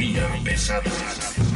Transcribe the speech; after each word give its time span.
Economía 0.00 0.42
pesada. 0.42 1.49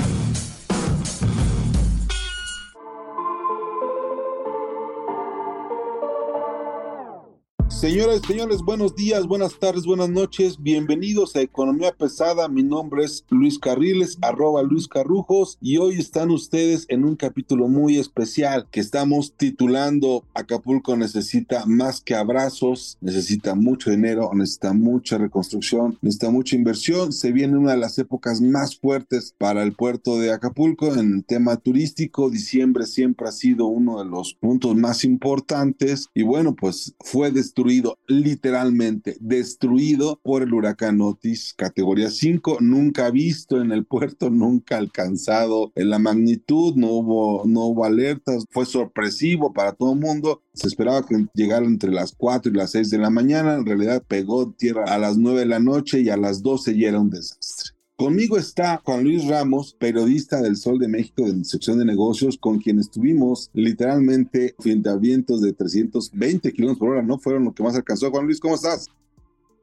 Señoras 7.80 8.22
señores, 8.26 8.62
buenos 8.62 8.94
días, 8.94 9.26
buenas 9.26 9.58
tardes, 9.58 9.84
buenas 9.84 10.08
noches. 10.08 10.62
Bienvenidos 10.62 11.34
a 11.34 11.42
Economía 11.42 11.92
Pesada. 11.92 12.48
Mi 12.48 12.62
nombre 12.62 13.04
es 13.04 13.24
Luis 13.28 13.58
Carriles, 13.58 14.16
arroba 14.22 14.62
Luis 14.62 14.86
Carrujos, 14.86 15.58
y 15.60 15.76
hoy 15.78 15.98
están 15.98 16.30
ustedes 16.30 16.86
en 16.88 17.04
un 17.04 17.16
capítulo 17.16 17.68
muy 17.68 17.98
especial 17.98 18.68
que 18.70 18.80
estamos 18.80 19.34
titulando 19.36 20.24
Acapulco 20.34 20.96
necesita 20.96 21.66
más 21.66 22.00
que 22.00 22.14
abrazos, 22.14 22.96
necesita 23.00 23.54
mucho 23.54 23.90
dinero, 23.90 24.30
necesita 24.32 24.72
mucha 24.72 25.18
reconstrucción, 25.18 25.98
necesita 26.00 26.30
mucha 26.30 26.56
inversión. 26.56 27.12
Se 27.12 27.32
viene 27.32 27.58
una 27.58 27.72
de 27.72 27.78
las 27.78 27.98
épocas 27.98 28.40
más 28.40 28.78
fuertes 28.78 29.34
para 29.36 29.62
el 29.62 29.74
puerto 29.74 30.18
de 30.18 30.32
Acapulco 30.32 30.94
en 30.94 31.24
tema 31.24 31.56
turístico. 31.56 32.30
Diciembre 32.30 32.86
siempre 32.86 33.28
ha 33.28 33.32
sido 33.32 33.66
uno 33.66 33.98
de 33.98 34.08
los 34.08 34.32
puntos 34.34 34.76
más 34.76 35.04
importantes 35.04 36.08
y 36.14 36.22
bueno, 36.22 36.54
pues 36.54 36.94
fue 37.00 37.30
destruido 37.30 37.63
literalmente 38.06 39.16
destruido 39.20 40.20
por 40.22 40.42
el 40.42 40.52
huracán 40.52 41.00
Otis 41.00 41.54
categoría 41.56 42.10
5, 42.10 42.58
nunca 42.60 43.10
visto 43.10 43.60
en 43.60 43.72
el 43.72 43.84
puerto, 43.84 44.30
nunca 44.30 44.76
alcanzado 44.76 45.72
en 45.74 45.90
la 45.90 45.98
magnitud, 45.98 46.74
no 46.76 46.88
hubo, 46.88 47.42
no 47.46 47.66
hubo 47.66 47.84
alertas, 47.84 48.44
fue 48.50 48.66
sorpresivo 48.66 49.52
para 49.52 49.72
todo 49.72 49.92
el 49.92 50.00
mundo, 50.00 50.42
se 50.52 50.68
esperaba 50.68 51.04
que 51.06 51.26
llegara 51.34 51.66
entre 51.66 51.90
las 51.90 52.12
4 52.16 52.52
y 52.52 52.56
las 52.56 52.72
6 52.72 52.90
de 52.90 52.98
la 52.98 53.10
mañana, 53.10 53.54
en 53.54 53.66
realidad 53.66 54.02
pegó 54.06 54.52
tierra 54.52 54.84
a 54.84 54.98
las 54.98 55.16
9 55.16 55.40
de 55.40 55.46
la 55.46 55.58
noche 55.58 56.00
y 56.00 56.10
a 56.10 56.16
las 56.16 56.42
12 56.42 56.76
ya 56.76 56.88
era 56.88 57.00
un 57.00 57.10
desastre. 57.10 57.63
Conmigo 57.96 58.36
está 58.36 58.82
Juan 58.84 59.04
Luis 59.04 59.24
Ramos, 59.24 59.72
periodista 59.72 60.42
del 60.42 60.56
Sol 60.56 60.80
de 60.80 60.88
México 60.88 61.30
de 61.30 61.44
sección 61.44 61.78
de 61.78 61.84
negocios, 61.84 62.36
con 62.36 62.58
quien 62.58 62.80
estuvimos 62.80 63.50
literalmente 63.52 64.56
frente 64.58 64.88
a 64.88 64.96
vientos 64.96 65.40
de 65.40 65.52
320 65.52 66.52
kilómetros 66.52 66.80
por 66.80 66.88
hora, 66.90 67.02
¿no? 67.02 67.20
Fueron 67.20 67.44
lo 67.44 67.54
que 67.54 67.62
más 67.62 67.76
alcanzó. 67.76 68.10
Juan 68.10 68.26
Luis, 68.26 68.40
¿cómo 68.40 68.56
estás? 68.56 68.90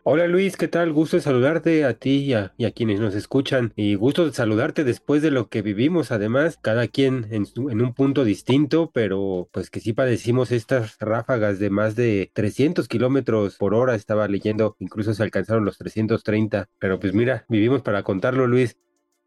Hola 0.03 0.25
Luis, 0.25 0.57
¿qué 0.57 0.67
tal? 0.67 0.93
Gusto 0.93 1.17
de 1.17 1.21
saludarte 1.21 1.85
a 1.85 1.93
ti 1.93 2.25
y 2.25 2.33
a, 2.33 2.71
quienes 2.71 2.99
nos 2.99 3.13
escuchan. 3.13 3.71
Y 3.75 3.93
gusto 3.93 4.25
de 4.25 4.33
saludarte 4.33 4.83
después 4.83 5.21
de 5.21 5.29
lo 5.29 5.47
que 5.47 5.61
vivimos, 5.61 6.11
además, 6.11 6.57
cada 6.59 6.87
quien 6.87 7.27
en, 7.29 7.45
en, 7.69 7.81
un 7.83 7.93
punto 7.93 8.23
distinto, 8.23 8.89
pero 8.91 9.47
pues 9.51 9.69
que 9.69 9.79
sí 9.79 9.93
padecimos 9.93 10.51
estas 10.51 10.97
ráfagas 10.99 11.59
de 11.59 11.69
más 11.69 11.95
de 11.95 12.31
300 12.33 12.87
kilómetros 12.87 13.57
por 13.57 13.75
hora. 13.75 13.93
Estaba 13.93 14.27
leyendo, 14.27 14.75
incluso 14.79 15.13
se 15.13 15.21
alcanzaron 15.21 15.65
los 15.65 15.77
330. 15.77 16.67
Pero 16.79 16.99
pues 16.99 17.13
mira, 17.13 17.45
vivimos 17.47 17.83
para 17.83 18.01
contarlo, 18.01 18.47
Luis 18.47 18.77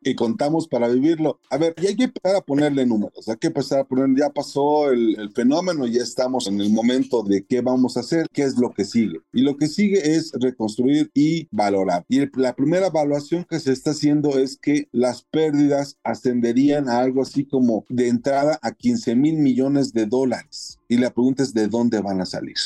y 0.04 0.14
contamos 0.14 0.68
para 0.68 0.88
vivirlo. 0.88 1.40
A 1.50 1.58
ver, 1.58 1.74
y 1.80 1.86
hay 1.86 1.96
que 1.96 2.04
empezar 2.04 2.36
a 2.36 2.40
ponerle 2.40 2.86
números, 2.86 3.28
hay 3.28 3.36
que 3.36 3.48
empezar 3.48 3.80
a 3.80 3.84
poner, 3.84 4.08
ya 4.18 4.30
pasó 4.30 4.90
el, 4.90 5.18
el, 5.18 5.30
fenómeno, 5.32 5.86
ya 5.86 6.02
estamos 6.02 6.46
en 6.46 6.60
el 6.60 6.70
momento 6.70 7.22
de 7.22 7.44
qué 7.44 7.60
vamos 7.60 7.96
a 7.96 8.00
hacer, 8.00 8.26
qué 8.32 8.42
es 8.42 8.56
lo 8.58 8.72
que 8.72 8.84
sigue. 8.84 9.20
Y 9.32 9.42
lo 9.42 9.56
que 9.56 9.68
sigue 9.68 10.16
es 10.16 10.32
reconstruir 10.38 11.10
y 11.14 11.48
valorar. 11.50 12.04
Y 12.08 12.20
el, 12.20 12.30
la 12.36 12.54
primera 12.54 12.88
evaluación 12.88 13.44
que 13.44 13.60
se 13.60 13.72
está 13.72 13.90
haciendo 13.90 14.38
es 14.38 14.56
que 14.56 14.88
las 14.92 15.22
pérdidas 15.22 15.98
ascenderían 16.02 16.88
a 16.88 17.00
algo 17.00 17.22
así 17.22 17.44
como 17.44 17.84
de 17.88 18.08
entrada 18.08 18.58
a 18.62 18.72
15 18.72 19.16
mil 19.16 19.38
millones 19.38 19.92
de 19.92 20.06
dólares. 20.06 20.78
Y 20.88 20.98
la 20.98 21.12
pregunta 21.12 21.42
es 21.42 21.54
de 21.54 21.68
dónde 21.68 22.00
van 22.00 22.20
a 22.20 22.26
salir. 22.26 22.56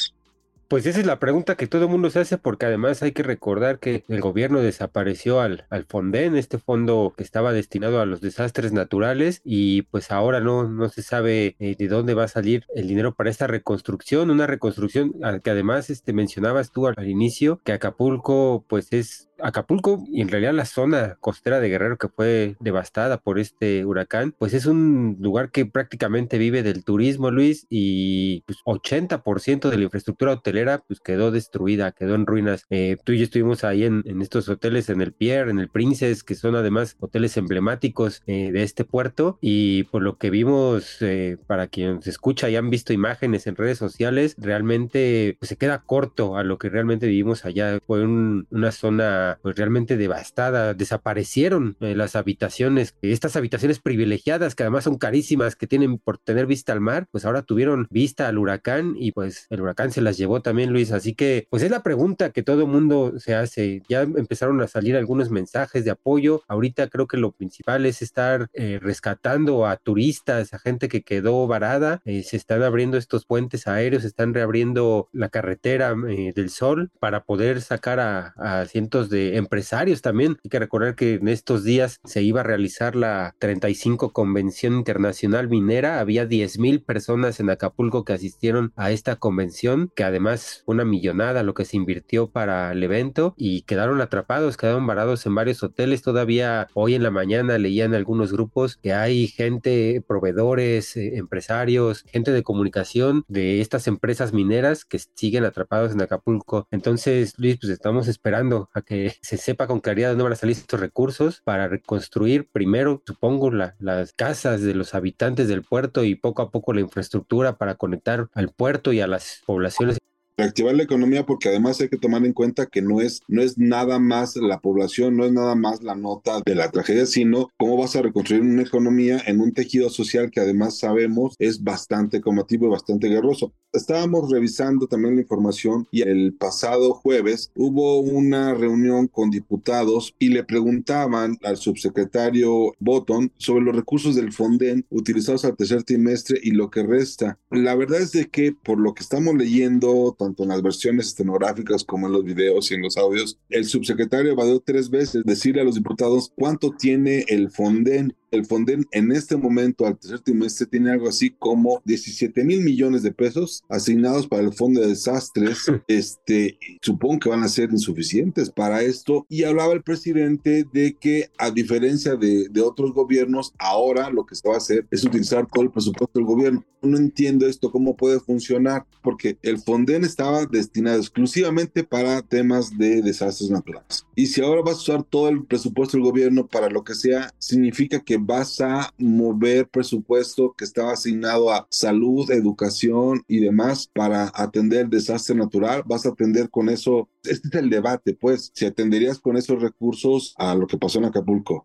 Pues 0.68 0.84
esa 0.84 1.00
es 1.00 1.06
la 1.06 1.18
pregunta 1.18 1.56
que 1.56 1.66
todo 1.66 1.84
el 1.84 1.90
mundo 1.90 2.10
se 2.10 2.18
hace 2.20 2.36
porque 2.36 2.66
además 2.66 3.02
hay 3.02 3.12
que 3.12 3.22
recordar 3.22 3.78
que 3.78 4.04
el 4.06 4.20
gobierno 4.20 4.60
desapareció 4.60 5.40
al, 5.40 5.64
al 5.70 5.86
Fonden, 5.86 6.36
este 6.36 6.58
fondo 6.58 7.14
que 7.16 7.22
estaba 7.22 7.54
destinado 7.54 8.02
a 8.02 8.06
los 8.06 8.20
desastres 8.20 8.74
naturales 8.74 9.40
y 9.44 9.82
pues 9.82 10.10
ahora 10.10 10.40
no, 10.40 10.68
no 10.68 10.90
se 10.90 11.02
sabe 11.02 11.56
eh, 11.58 11.74
de 11.78 11.88
dónde 11.88 12.12
va 12.12 12.24
a 12.24 12.28
salir 12.28 12.66
el 12.74 12.86
dinero 12.86 13.14
para 13.14 13.30
esta 13.30 13.46
reconstrucción, 13.46 14.30
una 14.30 14.46
reconstrucción 14.46 15.14
que 15.42 15.50
además 15.50 15.88
este, 15.88 16.12
mencionabas 16.12 16.70
tú 16.70 16.86
al, 16.86 16.94
al 16.98 17.08
inicio 17.08 17.62
que 17.64 17.72
Acapulco 17.72 18.62
pues 18.68 18.92
es 18.92 19.27
Acapulco 19.42 20.04
y 20.10 20.20
en 20.20 20.28
realidad 20.28 20.52
la 20.52 20.64
zona 20.64 21.16
costera 21.20 21.60
de 21.60 21.68
Guerrero 21.68 21.98
que 21.98 22.08
fue 22.08 22.56
devastada 22.60 23.18
por 23.18 23.38
este 23.38 23.84
huracán, 23.84 24.34
pues 24.38 24.54
es 24.54 24.66
un 24.66 25.16
lugar 25.20 25.50
que 25.50 25.66
prácticamente 25.66 26.38
vive 26.38 26.62
del 26.62 26.84
turismo, 26.84 27.30
Luis, 27.30 27.66
y 27.70 28.42
pues 28.46 28.58
80% 28.64 29.70
de 29.70 29.76
la 29.76 29.84
infraestructura 29.84 30.32
hotelera 30.32 30.82
pues 30.86 31.00
quedó 31.00 31.30
destruida, 31.30 31.92
quedó 31.92 32.14
en 32.14 32.26
ruinas. 32.26 32.64
Eh, 32.70 32.96
tú 33.04 33.12
y 33.12 33.18
yo 33.18 33.24
estuvimos 33.24 33.64
ahí 33.64 33.84
en, 33.84 34.02
en, 34.06 34.22
estos 34.22 34.48
hoteles, 34.48 34.88
en 34.88 35.00
el 35.00 35.12
Pierre, 35.12 35.50
en 35.50 35.58
el 35.58 35.68
Princess, 35.68 36.22
que 36.22 36.34
son 36.34 36.56
además 36.56 36.96
hoteles 37.00 37.36
emblemáticos 37.36 38.22
eh, 38.26 38.50
de 38.52 38.62
este 38.62 38.84
puerto, 38.84 39.38
y 39.40 39.84
por 39.84 40.02
lo 40.02 40.18
que 40.18 40.30
vimos, 40.30 40.96
eh, 41.00 41.36
para 41.46 41.66
quien 41.66 42.02
se 42.02 42.10
escucha 42.10 42.50
y 42.50 42.56
han 42.56 42.70
visto 42.70 42.92
imágenes 42.92 43.46
en 43.46 43.56
redes 43.56 43.78
sociales, 43.78 44.34
realmente 44.38 45.36
pues, 45.38 45.48
se 45.48 45.56
queda 45.56 45.82
corto 45.84 46.36
a 46.36 46.44
lo 46.44 46.58
que 46.58 46.68
realmente 46.68 47.06
vivimos 47.06 47.44
allá. 47.44 47.78
Fue 47.86 48.02
un, 48.02 48.46
una 48.50 48.72
zona 48.72 49.27
pues 49.42 49.56
realmente 49.56 49.96
devastada, 49.96 50.74
desaparecieron 50.74 51.76
eh, 51.80 51.94
las 51.94 52.16
habitaciones, 52.16 52.94
estas 53.02 53.36
habitaciones 53.36 53.78
privilegiadas 53.80 54.54
que 54.54 54.62
además 54.62 54.84
son 54.84 54.98
carísimas, 54.98 55.56
que 55.56 55.66
tienen 55.66 55.98
por 55.98 56.18
tener 56.18 56.46
vista 56.46 56.72
al 56.72 56.80
mar, 56.80 57.06
pues 57.10 57.24
ahora 57.24 57.42
tuvieron 57.42 57.86
vista 57.90 58.28
al 58.28 58.38
huracán 58.38 58.94
y 58.98 59.12
pues 59.12 59.46
el 59.50 59.60
huracán 59.60 59.90
se 59.90 60.00
las 60.00 60.16
llevó 60.16 60.40
también 60.40 60.72
Luis, 60.72 60.92
así 60.92 61.14
que 61.14 61.46
pues 61.50 61.62
es 61.62 61.70
la 61.70 61.82
pregunta 61.82 62.30
que 62.30 62.42
todo 62.42 62.66
mundo 62.66 63.14
se 63.18 63.34
hace, 63.34 63.82
ya 63.88 64.02
empezaron 64.02 64.60
a 64.60 64.68
salir 64.68 64.96
algunos 64.96 65.30
mensajes 65.30 65.84
de 65.84 65.90
apoyo, 65.90 66.42
ahorita 66.48 66.88
creo 66.88 67.06
que 67.06 67.16
lo 67.16 67.32
principal 67.32 67.86
es 67.86 68.02
estar 68.02 68.48
eh, 68.52 68.78
rescatando 68.80 69.66
a 69.66 69.76
turistas, 69.76 70.54
a 70.54 70.58
gente 70.58 70.88
que 70.88 71.02
quedó 71.02 71.46
varada, 71.46 72.00
eh, 72.04 72.22
se 72.22 72.36
están 72.36 72.62
abriendo 72.62 72.96
estos 72.96 73.24
puentes 73.24 73.66
aéreos, 73.66 74.02
se 74.02 74.08
están 74.08 74.34
reabriendo 74.34 75.08
la 75.12 75.28
carretera 75.28 75.94
eh, 76.08 76.32
del 76.34 76.50
sol 76.50 76.90
para 77.00 77.24
poder 77.24 77.60
sacar 77.60 77.98
a 78.00 78.66
cientos 78.66 79.10
de 79.10 79.17
empresarios 79.36 80.02
también. 80.02 80.36
Hay 80.44 80.50
que 80.50 80.58
recordar 80.58 80.94
que 80.94 81.14
en 81.14 81.28
estos 81.28 81.64
días 81.64 82.00
se 82.04 82.22
iba 82.22 82.40
a 82.40 82.44
realizar 82.44 82.96
la 82.96 83.34
35 83.38 84.12
Convención 84.12 84.74
Internacional 84.74 85.48
Minera. 85.48 86.00
Había 86.00 86.26
10 86.26 86.58
mil 86.58 86.82
personas 86.82 87.40
en 87.40 87.50
Acapulco 87.50 88.04
que 88.04 88.12
asistieron 88.12 88.72
a 88.76 88.90
esta 88.90 89.16
convención, 89.16 89.90
que 89.94 90.04
además 90.04 90.62
una 90.66 90.84
millonada 90.84 91.42
lo 91.42 91.54
que 91.54 91.64
se 91.64 91.76
invirtió 91.76 92.30
para 92.30 92.72
el 92.72 92.82
evento 92.82 93.34
y 93.36 93.62
quedaron 93.62 94.00
atrapados, 94.00 94.56
quedaron 94.56 94.86
varados 94.86 95.26
en 95.26 95.34
varios 95.34 95.62
hoteles. 95.62 96.02
Todavía 96.02 96.68
hoy 96.74 96.94
en 96.94 97.02
la 97.02 97.10
mañana 97.10 97.58
leían 97.58 97.94
algunos 97.94 98.32
grupos 98.32 98.76
que 98.76 98.92
hay 98.92 99.28
gente, 99.28 100.02
proveedores, 100.06 100.96
eh, 100.96 101.16
empresarios, 101.16 102.04
gente 102.06 102.30
de 102.32 102.42
comunicación 102.42 103.24
de 103.28 103.60
estas 103.60 103.86
empresas 103.86 104.32
mineras 104.32 104.84
que 104.84 104.98
siguen 104.98 105.44
atrapados 105.44 105.92
en 105.92 106.02
Acapulco. 106.02 106.66
Entonces, 106.70 107.34
Luis, 107.38 107.58
pues 107.60 107.72
estamos 107.72 108.08
esperando 108.08 108.68
a 108.72 108.82
que 108.82 109.07
se 109.22 109.36
sepa 109.36 109.66
con 109.66 109.80
claridad 109.80 110.10
dónde 110.10 110.24
van 110.24 110.32
a 110.32 110.36
salir 110.36 110.56
estos 110.56 110.80
recursos 110.80 111.40
para 111.42 111.68
reconstruir 111.68 112.48
primero, 112.50 113.02
supongo, 113.06 113.50
la, 113.50 113.74
las 113.78 114.12
casas 114.12 114.62
de 114.62 114.74
los 114.74 114.94
habitantes 114.94 115.48
del 115.48 115.62
puerto 115.62 116.04
y 116.04 116.14
poco 116.14 116.42
a 116.42 116.50
poco 116.50 116.72
la 116.72 116.80
infraestructura 116.80 117.56
para 117.58 117.76
conectar 117.76 118.28
al 118.34 118.50
puerto 118.50 118.92
y 118.92 119.00
a 119.00 119.06
las 119.06 119.42
poblaciones 119.46 119.98
reactivar 120.38 120.74
la 120.74 120.84
economía 120.84 121.26
porque 121.26 121.48
además 121.48 121.80
hay 121.80 121.88
que 121.88 121.98
tomar 121.98 122.24
en 122.24 122.32
cuenta 122.32 122.66
que 122.66 122.80
no 122.80 123.00
es, 123.00 123.20
no 123.26 123.42
es 123.42 123.58
nada 123.58 123.98
más 123.98 124.36
la 124.36 124.60
población, 124.60 125.16
no 125.16 125.24
es 125.24 125.32
nada 125.32 125.56
más 125.56 125.82
la 125.82 125.96
nota 125.96 126.40
de 126.46 126.54
la 126.54 126.70
tragedia, 126.70 127.06
sino 127.06 127.48
cómo 127.58 127.76
vas 127.76 127.96
a 127.96 128.02
reconstruir 128.02 128.42
una 128.42 128.62
economía 128.62 129.20
en 129.26 129.40
un 129.40 129.52
tejido 129.52 129.90
social 129.90 130.30
que 130.30 130.40
además 130.40 130.78
sabemos 130.78 131.34
es 131.38 131.62
bastante 131.62 132.20
combativo 132.20 132.66
y 132.66 132.70
bastante 132.70 133.08
guerroso. 133.08 133.52
Estábamos 133.72 134.30
revisando 134.30 134.86
también 134.86 135.16
la 135.16 135.22
información 135.22 135.86
y 135.90 136.00
el 136.00 136.32
pasado 136.32 136.94
jueves 136.94 137.52
hubo 137.54 137.98
una 138.00 138.54
reunión 138.54 139.08
con 139.08 139.30
diputados 139.30 140.14
y 140.18 140.28
le 140.28 140.42
preguntaban 140.42 141.36
al 141.42 141.58
subsecretario 141.58 142.72
Botton 142.78 143.30
sobre 143.36 143.64
los 143.64 143.76
recursos 143.76 144.14
del 144.14 144.32
Fonden 144.32 144.86
utilizados 144.88 145.44
al 145.44 145.56
tercer 145.56 145.82
trimestre 145.82 146.40
y 146.42 146.52
lo 146.52 146.70
que 146.70 146.82
resta. 146.82 147.38
La 147.50 147.74
verdad 147.74 148.00
es 148.00 148.12
de 148.12 148.30
que 148.30 148.52
por 148.52 148.80
lo 148.80 148.94
que 148.94 149.02
estamos 149.02 149.34
leyendo, 149.34 150.16
tanto 150.28 150.42
en 150.42 150.50
las 150.50 150.62
versiones 150.62 151.08
estenográficas 151.08 151.84
como 151.84 152.06
en 152.06 152.12
los 152.12 152.24
videos 152.24 152.70
y 152.70 152.74
en 152.74 152.82
los 152.82 152.96
audios. 152.96 153.38
El 153.48 153.64
subsecretario 153.64 154.32
evadió 154.32 154.60
tres 154.60 154.90
veces 154.90 155.24
decirle 155.24 155.62
a 155.62 155.64
los 155.64 155.76
diputados 155.76 156.32
cuánto 156.36 156.70
tiene 156.78 157.24
el 157.28 157.50
Fonden 157.50 158.14
el 158.30 158.46
Fonden 158.46 158.86
en 158.92 159.12
este 159.12 159.36
momento, 159.36 159.86
al 159.86 159.98
tercer 159.98 160.20
trimestre, 160.20 160.66
tiene 160.66 160.90
algo 160.90 161.08
así 161.08 161.30
como 161.30 161.82
17 161.84 162.44
mil 162.44 162.62
millones 162.62 163.02
de 163.02 163.12
pesos 163.12 163.62
asignados 163.68 164.26
para 164.26 164.42
el 164.42 164.52
Fondo 164.52 164.80
de 164.80 164.88
Desastres. 164.88 165.58
Este, 165.88 166.58
supongo 166.82 167.18
que 167.18 167.28
van 167.28 167.42
a 167.42 167.48
ser 167.48 167.70
insuficientes 167.70 168.50
para 168.50 168.82
esto. 168.82 169.26
Y 169.28 169.44
hablaba 169.44 169.72
el 169.72 169.82
presidente 169.82 170.64
de 170.72 170.96
que, 170.98 171.30
a 171.38 171.50
diferencia 171.50 172.14
de, 172.14 172.48
de 172.48 172.60
otros 172.60 172.92
gobiernos, 172.92 173.54
ahora 173.58 174.10
lo 174.10 174.26
que 174.26 174.34
se 174.34 174.46
va 174.46 174.54
a 174.54 174.58
hacer 174.58 174.86
es 174.90 175.04
utilizar 175.04 175.46
todo 175.46 175.64
el 175.64 175.70
presupuesto 175.70 176.18
del 176.18 176.26
gobierno. 176.26 176.64
No 176.82 176.96
entiendo 176.96 177.46
esto, 177.46 177.72
cómo 177.72 177.96
puede 177.96 178.20
funcionar, 178.20 178.86
porque 179.02 179.38
el 179.42 179.58
Fonden 179.58 180.04
estaba 180.04 180.46
destinado 180.46 180.98
exclusivamente 180.98 181.84
para 181.84 182.22
temas 182.22 182.76
de 182.76 183.02
desastres 183.02 183.50
naturales. 183.50 184.06
Y 184.14 184.26
si 184.26 184.40
ahora 184.40 184.62
vas 184.62 184.76
a 184.76 184.80
usar 184.80 185.02
todo 185.04 185.28
el 185.28 185.44
presupuesto 185.44 185.96
del 185.96 186.04
gobierno 186.04 186.46
para 186.46 186.68
lo 186.70 186.84
que 186.84 186.94
sea, 186.94 187.32
significa 187.38 188.00
que 188.00 188.17
vas 188.20 188.60
a 188.60 188.92
mover 188.98 189.68
presupuesto 189.68 190.54
que 190.56 190.64
estaba 190.64 190.92
asignado 190.92 191.50
a 191.52 191.66
salud, 191.70 192.30
educación 192.30 193.22
y 193.26 193.40
demás 193.40 193.88
para 193.92 194.30
atender 194.34 194.82
el 194.82 194.90
desastre 194.90 195.34
natural. 195.34 195.82
Vas 195.86 196.06
a 196.06 196.10
atender 196.10 196.50
con 196.50 196.68
eso, 196.68 197.08
este 197.22 197.48
es 197.48 197.54
el 197.54 197.70
debate, 197.70 198.14
pues, 198.14 198.50
si 198.54 198.66
atenderías 198.66 199.18
con 199.18 199.36
esos 199.36 199.60
recursos 199.62 200.34
a 200.38 200.54
lo 200.54 200.66
que 200.66 200.78
pasó 200.78 200.98
en 200.98 201.06
Acapulco. 201.06 201.64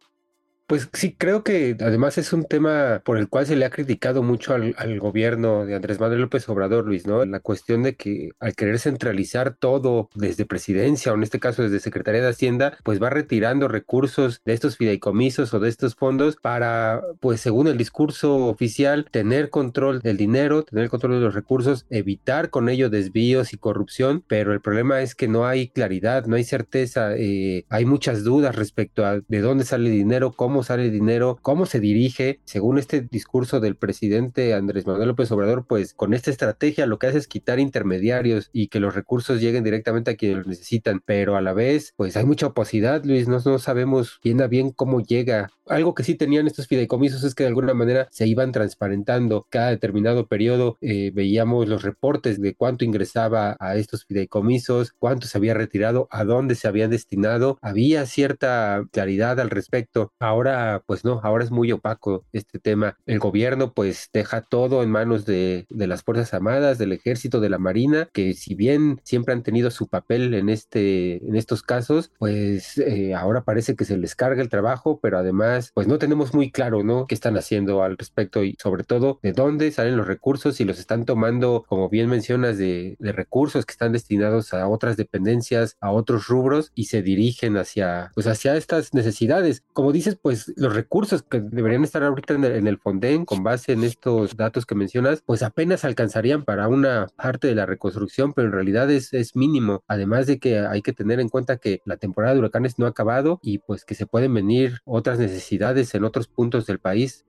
Pues 0.74 0.90
sí, 0.94 1.16
creo 1.16 1.44
que 1.44 1.78
además 1.82 2.18
es 2.18 2.34
un 2.34 2.46
tema 2.46 3.04
por 3.06 3.20
el 3.20 3.30
cual 3.30 3.46
se 3.46 3.56
le 3.56 3.64
ha 3.64 3.70
criticado 3.70 4.24
mucho 4.24 4.56
al, 4.56 5.00
gobierno 5.00 5.68
de 5.68 5.76
Andrés 5.76 6.00
Manuel 6.00 6.22
López 6.22 6.50
Obrador, 6.50 6.86
Luis, 6.86 7.06
¿no? 7.06 7.24
La 7.26 7.42
cuestión 7.42 7.84
de 7.84 7.96
que 7.96 8.32
al 8.40 8.56
querer 8.56 8.80
centralizar 8.80 9.54
todo 9.56 10.10
desde 10.16 10.48
presidencia 10.48 11.12
o 11.12 11.16
en 11.16 11.22
este 11.22 11.40
caso 11.40 11.62
desde 11.62 11.80
Secretaría 11.80 12.24
de 12.24 12.30
Hacienda, 12.30 12.76
pues 12.84 13.00
va 13.00 13.12
retirando 13.12 13.68
recursos 13.68 14.42
de 14.46 14.54
estos 14.54 14.78
fideicomisos 14.78 15.54
o 15.54 15.60
de 15.60 15.70
estos 15.70 15.94
fondos 15.94 16.38
para, 16.38 17.04
pues 17.20 17.40
según 17.40 17.68
el 17.68 17.78
discurso 17.78 18.48
oficial, 18.48 19.06
tener 19.12 19.52
control 19.52 20.02
del 20.02 20.18
dinero, 20.18 20.64
tener 20.64 20.90
control 20.90 21.20
de 21.20 21.20
los 21.20 21.36
recursos, 21.36 21.86
evitar 21.92 22.50
con 22.50 22.68
ello 22.68 22.90
desvíos 22.90 23.54
y 23.54 23.58
corrupción, 23.58 24.24
pero 24.28 24.54
el 24.54 24.62
problema 24.62 25.02
es 25.02 25.14
que 25.14 25.28
no 25.28 25.46
hay 25.46 25.68
claridad, 25.68 26.26
no 26.26 26.36
hay 26.36 26.44
certeza, 26.44 27.16
eh, 27.16 27.64
hay 27.70 27.86
muchas 27.86 28.24
dudas 28.24 28.56
respecto 28.56 29.06
a 29.06 29.20
de 29.20 29.42
dónde 29.42 29.66
sale 29.66 29.92
el 29.92 29.96
dinero, 29.98 30.32
cómo 30.32 30.63
sale 30.64 30.90
dinero, 30.90 31.38
cómo 31.42 31.66
se 31.66 31.80
dirige. 31.80 32.40
Según 32.46 32.78
este 32.78 33.02
discurso 33.02 33.60
del 33.60 33.76
presidente 33.76 34.54
Andrés 34.54 34.88
Manuel 34.88 35.10
López 35.10 35.32
Obrador, 35.32 35.66
pues 35.68 35.94
con 35.94 36.14
esta 36.14 36.32
estrategia 36.32 36.86
lo 36.86 37.00
que 37.00 37.08
hace 37.08 37.18
es 37.18 37.28
quitar 37.28 37.60
intermediarios 37.60 38.50
y 38.54 38.68
que 38.68 38.80
los 38.80 38.96
recursos 38.96 39.42
lleguen 39.42 39.64
directamente 39.64 40.12
a 40.12 40.16
quienes 40.16 40.40
los 40.40 40.48
necesitan. 40.48 41.02
Pero 41.06 41.36
a 41.36 41.42
la 41.42 41.54
vez, 41.54 41.94
pues 41.96 42.18
hay 42.18 42.26
mucha 42.26 42.48
oposidad, 42.48 43.04
Luis, 43.04 43.28
no, 43.28 43.40
no 43.46 43.60
sabemos 43.60 44.20
bien 44.24 44.42
a 44.42 44.48
bien 44.48 44.72
cómo 44.72 45.02
llega. 45.02 45.50
Algo 45.66 45.94
que 45.94 46.04
sí 46.04 46.16
tenían 46.16 46.46
estos 46.46 46.68
fideicomisos 46.68 47.24
es 47.24 47.36
que 47.36 47.44
de 47.44 47.50
alguna 47.50 47.74
manera 47.74 48.08
se 48.12 48.28
iban 48.28 48.52
transparentando 48.52 49.48
cada 49.50 49.70
determinado 49.70 50.28
periodo. 50.28 50.78
Eh, 50.82 51.12
veíamos 51.14 51.70
los 51.70 51.84
reportes 51.84 52.42
de 52.42 52.54
cuánto 52.54 52.84
ingresaba 52.84 53.56
a 53.60 53.78
estos 53.78 54.06
fideicomisos, 54.06 54.94
cuánto 55.00 55.28
se 55.28 55.38
había 55.38 55.54
retirado, 55.54 56.08
a 56.12 56.26
dónde 56.26 56.56
se 56.56 56.68
había 56.68 56.90
destinado. 56.90 57.58
Había 57.62 58.06
cierta 58.06 58.84
claridad 58.92 59.40
al 59.40 59.50
respecto. 59.50 60.12
Ahora 60.20 60.43
ahora 60.50 60.84
pues 60.86 61.06
no, 61.06 61.22
ahora 61.24 61.44
es 61.44 61.52
muy 61.52 61.72
opaco 61.72 62.26
este 62.34 62.60
tema. 62.60 62.98
El 63.06 63.20
gobierno 63.20 63.74
pues 63.74 64.10
deja 64.14 64.42
todo 64.42 64.84
en 64.84 64.92
manos 64.92 65.26
de, 65.26 65.66
de 65.70 65.88
las 65.88 66.04
Fuerzas 66.04 66.34
Armadas, 66.34 66.78
del 66.78 66.92
Ejército, 66.92 67.40
de 67.40 67.50
la 67.50 67.58
Marina, 67.58 68.10
que 68.14 68.34
si 68.34 68.56
bien 68.56 69.00
siempre 69.04 69.34
han 69.34 69.44
tenido 69.44 69.72
su 69.72 69.88
papel 69.88 70.34
en, 70.34 70.50
este, 70.50 71.26
en 71.26 71.36
estos 71.36 71.64
casos, 71.64 72.12
pues 72.18 72.78
eh, 72.78 73.14
ahora 73.14 73.44
parece 73.44 73.76
que 73.76 73.86
se 73.86 73.98
les 73.98 74.16
carga 74.16 74.42
el 74.42 74.50
trabajo, 74.50 75.00
pero 75.02 75.18
además 75.18 75.72
pues 75.74 75.88
no 75.88 75.98
tenemos 75.98 76.34
muy 76.34 76.52
claro, 76.52 76.84
¿no? 76.84 77.08
¿Qué 77.08 77.16
están 77.16 77.38
haciendo 77.38 77.84
al 77.84 77.98
respecto 77.98 78.44
y 78.44 78.56
sobre 78.62 78.84
todo 78.84 79.20
de 79.22 79.34
dónde 79.34 79.72
salen 79.72 79.98
los 79.98 80.08
recursos 80.08 80.60
y 80.60 80.66
los 80.66 80.80
están 80.80 81.06
tomando, 81.06 81.66
como 81.68 81.90
bien 81.90 82.10
mencionas, 82.10 82.58
de, 82.58 82.98
de 83.00 83.12
recursos 83.12 83.66
que 83.66 83.72
están 83.72 83.94
destinados 83.94 84.54
a 84.54 84.68
otras 84.68 84.98
dependencias, 84.98 85.78
a 85.80 85.92
otros 85.92 86.28
rubros 86.28 86.72
y 86.76 86.86
se 86.86 87.02
dirigen 87.02 87.58
hacia, 87.58 88.12
pues 88.14 88.28
hacia 88.28 88.56
estas 88.56 88.94
necesidades. 88.94 89.64
Como 89.74 89.92
dices, 89.92 90.18
pues 90.22 90.33
pues 90.34 90.52
los 90.58 90.74
recursos 90.74 91.22
que 91.22 91.42
deberían 91.42 91.84
estar 91.84 92.02
ahorita 92.02 92.34
en 92.34 92.44
el, 92.44 92.52
en 92.54 92.66
el 92.66 92.80
Fonden 92.80 93.24
con 93.24 93.44
base 93.44 93.72
en 93.72 93.84
estos 93.84 94.36
datos 94.36 94.66
que 94.66 94.74
mencionas, 94.74 95.22
pues 95.24 95.44
apenas 95.44 95.86
alcanzarían 95.86 96.44
para 96.44 96.68
una 96.68 97.06
parte 97.16 97.48
de 97.48 97.54
la 97.54 97.68
reconstrucción, 97.68 98.34
pero 98.34 98.48
en 98.48 98.54
realidad 98.54 98.90
es, 98.90 99.14
es 99.14 99.36
mínimo. 99.36 99.84
Además 99.88 100.26
de 100.26 100.40
que 100.40 100.58
hay 100.58 100.82
que 100.82 100.92
tener 100.92 101.20
en 101.20 101.30
cuenta 101.30 101.58
que 101.58 101.82
la 101.86 101.98
temporada 101.98 102.34
de 102.34 102.40
huracanes 102.40 102.80
no 102.80 102.88
ha 102.88 102.90
acabado 102.90 103.40
y 103.44 103.60
pues 103.60 103.86
que 103.86 103.94
se 103.94 104.08
pueden 104.08 104.34
venir 104.34 104.80
otras 104.86 105.20
necesidades 105.20 105.94
en 105.94 106.04
otros 106.04 106.28
puntos 106.28 106.66
del 106.66 106.80
país. 106.80 107.26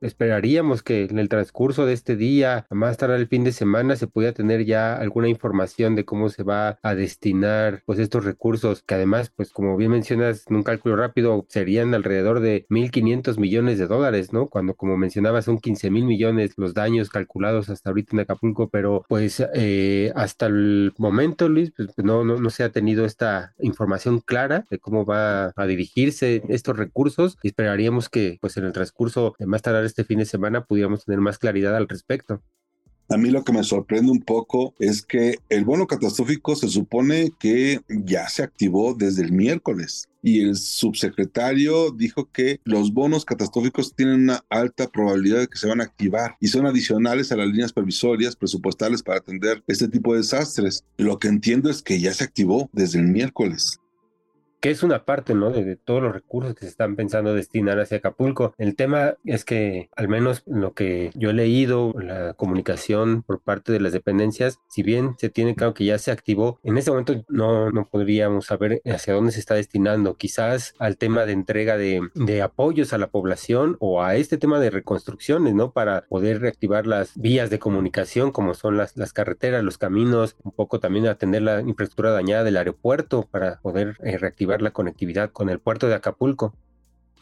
Esperaríamos 0.00 0.82
que 0.82 1.04
en 1.04 1.18
el 1.18 1.28
transcurso 1.28 1.86
de 1.86 1.92
este 1.92 2.16
día, 2.16 2.66
más 2.70 2.96
tarde 2.96 3.16
el 3.16 3.28
fin 3.28 3.44
de 3.44 3.52
semana, 3.52 3.96
se 3.96 4.06
pudiera 4.06 4.34
tener 4.34 4.64
ya 4.64 4.96
alguna 4.96 5.28
información 5.28 5.94
de 5.94 6.04
cómo 6.04 6.28
se 6.28 6.42
va 6.42 6.78
a 6.82 6.94
destinar 6.94 7.82
pues 7.86 7.98
estos 7.98 8.24
recursos, 8.24 8.82
que 8.82 8.94
además, 8.94 9.30
pues 9.34 9.50
como 9.50 9.76
bien 9.76 9.90
mencionas, 9.90 10.44
en 10.48 10.56
un 10.56 10.62
cálculo 10.62 10.96
rápido 10.96 11.46
serían 11.48 11.94
alrededor 11.94 12.40
de 12.40 12.66
1.500 12.68 13.38
millones 13.38 13.78
de 13.78 13.86
dólares, 13.86 14.32
¿no? 14.32 14.48
Cuando 14.48 14.74
como 14.74 14.96
mencionabas 14.96 15.44
son 15.44 15.58
15 15.58 15.90
mil 15.90 16.04
millones 16.04 16.54
los 16.56 16.74
daños 16.74 17.10
calculados 17.10 17.68
hasta 17.70 17.90
ahorita 17.90 18.10
en 18.16 18.20
Acapulco, 18.20 18.68
pero 18.68 19.04
pues 19.08 19.42
eh, 19.54 20.12
hasta 20.14 20.46
el 20.46 20.92
momento, 20.98 21.48
Luis, 21.48 21.72
pues 21.76 21.90
no, 21.98 22.24
no, 22.24 22.36
no 22.36 22.50
se 22.50 22.64
ha 22.64 22.70
tenido 22.70 23.04
esta 23.04 23.54
información 23.60 24.20
clara 24.20 24.66
de 24.70 24.78
cómo 24.78 25.04
va 25.04 25.52
a 25.56 25.66
dirigirse 25.66 26.42
estos 26.48 26.76
recursos 26.76 27.38
y 27.42 27.48
esperaríamos 27.48 28.08
que 28.08 28.38
pues 28.40 28.56
en 28.56 28.64
el 28.64 28.72
transcurso 28.72 29.34
de 29.38 29.46
más 29.46 29.62
tarde 29.62 29.89
este 29.90 30.04
fin 30.04 30.18
de 30.18 30.24
semana 30.24 30.64
pudiéramos 30.64 31.04
tener 31.04 31.20
más 31.20 31.38
claridad 31.38 31.76
al 31.76 31.88
respecto. 31.88 32.42
A 33.10 33.16
mí 33.16 33.30
lo 33.30 33.42
que 33.42 33.52
me 33.52 33.64
sorprende 33.64 34.12
un 34.12 34.22
poco 34.22 34.72
es 34.78 35.02
que 35.02 35.38
el 35.48 35.64
bono 35.64 35.88
catastrófico 35.88 36.54
se 36.54 36.68
supone 36.68 37.32
que 37.40 37.80
ya 37.88 38.28
se 38.28 38.44
activó 38.44 38.94
desde 38.94 39.24
el 39.24 39.32
miércoles 39.32 40.08
y 40.22 40.42
el 40.42 40.54
subsecretario 40.54 41.90
dijo 41.90 42.30
que 42.30 42.60
los 42.62 42.92
bonos 42.92 43.24
catastróficos 43.24 43.96
tienen 43.96 44.22
una 44.22 44.44
alta 44.48 44.86
probabilidad 44.88 45.40
de 45.40 45.48
que 45.48 45.58
se 45.58 45.66
van 45.66 45.80
a 45.80 45.84
activar 45.84 46.36
y 46.38 46.46
son 46.46 46.66
adicionales 46.66 47.32
a 47.32 47.36
las 47.36 47.48
líneas 47.48 47.72
previsorias 47.72 48.36
presupuestales 48.36 49.02
para 49.02 49.18
atender 49.18 49.64
este 49.66 49.88
tipo 49.88 50.12
de 50.12 50.20
desastres. 50.20 50.84
Lo 50.96 51.18
que 51.18 51.26
entiendo 51.26 51.68
es 51.68 51.82
que 51.82 51.98
ya 51.98 52.14
se 52.14 52.22
activó 52.22 52.70
desde 52.72 53.00
el 53.00 53.06
miércoles. 53.06 53.79
Que 54.60 54.70
es 54.70 54.82
una 54.82 55.04
parte, 55.04 55.34
¿no? 55.34 55.50
De, 55.50 55.76
todos 55.76 56.02
los 56.02 56.12
recursos 56.12 56.54
que 56.54 56.62
se 56.62 56.68
están 56.68 56.96
pensando 56.96 57.34
destinar 57.34 57.80
hacia 57.80 57.98
Acapulco. 57.98 58.54
El 58.58 58.76
tema 58.76 59.14
es 59.24 59.44
que, 59.44 59.88
al 59.96 60.08
menos 60.08 60.42
lo 60.46 60.74
que 60.74 61.10
yo 61.14 61.30
he 61.30 61.32
leído, 61.32 61.94
la 61.98 62.34
comunicación 62.34 63.22
por 63.22 63.40
parte 63.40 63.72
de 63.72 63.80
las 63.80 63.92
dependencias, 63.92 64.60
si 64.68 64.82
bien 64.82 65.14
se 65.18 65.30
tiene 65.30 65.54
claro 65.54 65.74
que 65.74 65.84
ya 65.84 65.98
se 65.98 66.10
activó, 66.10 66.60
en 66.62 66.76
este 66.76 66.90
momento 66.90 67.24
no, 67.28 67.70
no 67.70 67.88
podríamos 67.88 68.46
saber 68.46 68.82
hacia 68.84 69.14
dónde 69.14 69.32
se 69.32 69.40
está 69.40 69.54
destinando. 69.54 70.16
Quizás 70.16 70.74
al 70.78 70.98
tema 70.98 71.24
de 71.24 71.32
entrega 71.32 71.76
de, 71.76 72.00
de 72.14 72.42
apoyos 72.42 72.92
a 72.92 72.98
la 72.98 73.08
población 73.08 73.76
o 73.80 74.02
a 74.02 74.16
este 74.16 74.36
tema 74.36 74.60
de 74.60 74.70
reconstrucciones, 74.70 75.54
¿no? 75.54 75.72
Para 75.72 76.02
poder 76.02 76.40
reactivar 76.40 76.86
las 76.86 77.16
vías 77.16 77.48
de 77.48 77.58
comunicación, 77.58 78.30
como 78.32 78.54
son 78.54 78.76
las, 78.76 78.96
las 78.96 79.12
carreteras, 79.12 79.64
los 79.64 79.78
caminos, 79.78 80.36
un 80.42 80.52
poco 80.52 80.80
también 80.80 81.06
atender 81.06 81.42
la 81.42 81.60
infraestructura 81.60 82.10
dañada 82.12 82.44
del 82.44 82.58
aeropuerto 82.58 83.26
para 83.30 83.60
poder 83.60 83.96
eh, 84.02 84.18
reactivar 84.18 84.49
la 84.58 84.72
conectividad 84.72 85.30
con 85.30 85.48
el 85.48 85.60
puerto 85.60 85.86
de 85.86 85.94
Acapulco. 85.94 86.54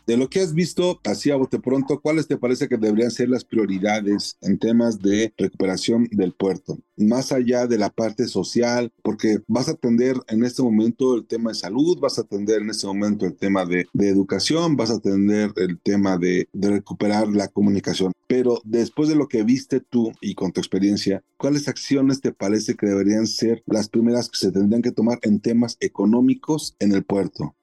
De 0.08 0.16
lo 0.16 0.30
que 0.30 0.40
has 0.40 0.54
visto, 0.54 1.02
así 1.04 1.30
a 1.30 1.36
bote 1.36 1.58
pronto, 1.58 2.00
¿cuáles 2.00 2.26
te 2.26 2.38
parece 2.38 2.66
que 2.66 2.78
deberían 2.78 3.10
ser 3.10 3.28
las 3.28 3.44
prioridades 3.44 4.38
en 4.40 4.58
temas 4.58 5.02
de 5.02 5.34
recuperación 5.36 6.08
del 6.10 6.32
puerto? 6.32 6.78
Más 6.96 7.30
allá 7.30 7.66
de 7.66 7.76
la 7.76 7.90
parte 7.90 8.26
social, 8.26 8.90
porque 9.02 9.40
vas 9.46 9.68
a 9.68 9.72
atender 9.72 10.16
en 10.28 10.44
este 10.44 10.62
momento 10.62 11.14
el 11.14 11.26
tema 11.26 11.50
de 11.50 11.56
salud, 11.56 11.98
vas 12.00 12.16
a 12.16 12.22
atender 12.22 12.62
en 12.62 12.70
este 12.70 12.86
momento 12.86 13.26
el 13.26 13.36
tema 13.36 13.66
de, 13.66 13.86
educación, 13.98 14.76
vas 14.76 14.88
a 14.88 14.94
atender 14.94 15.52
el 15.56 15.78
tema 15.78 16.16
de, 16.16 16.48
de 16.54 16.70
recuperar 16.70 17.28
la 17.28 17.48
comunicación. 17.48 18.12
Pero 18.26 18.62
después 18.64 19.10
de 19.10 19.14
lo 19.14 19.28
que 19.28 19.42
viste 19.42 19.80
tú 19.80 20.12
y 20.22 20.34
con 20.34 20.52
tu 20.52 20.60
experiencia, 20.62 21.22
¿cuáles 21.36 21.68
acciones 21.68 22.22
te 22.22 22.32
parece 22.32 22.76
que 22.76 22.86
deberían 22.86 23.26
ser 23.26 23.62
las 23.66 23.90
primeras 23.90 24.30
que 24.30 24.38
se 24.38 24.52
tendrían 24.52 24.80
que 24.80 24.90
tomar 24.90 25.18
en 25.20 25.40
temas 25.40 25.76
económicos 25.80 26.76
en 26.78 26.92
el 26.92 27.04
puerto? 27.04 27.57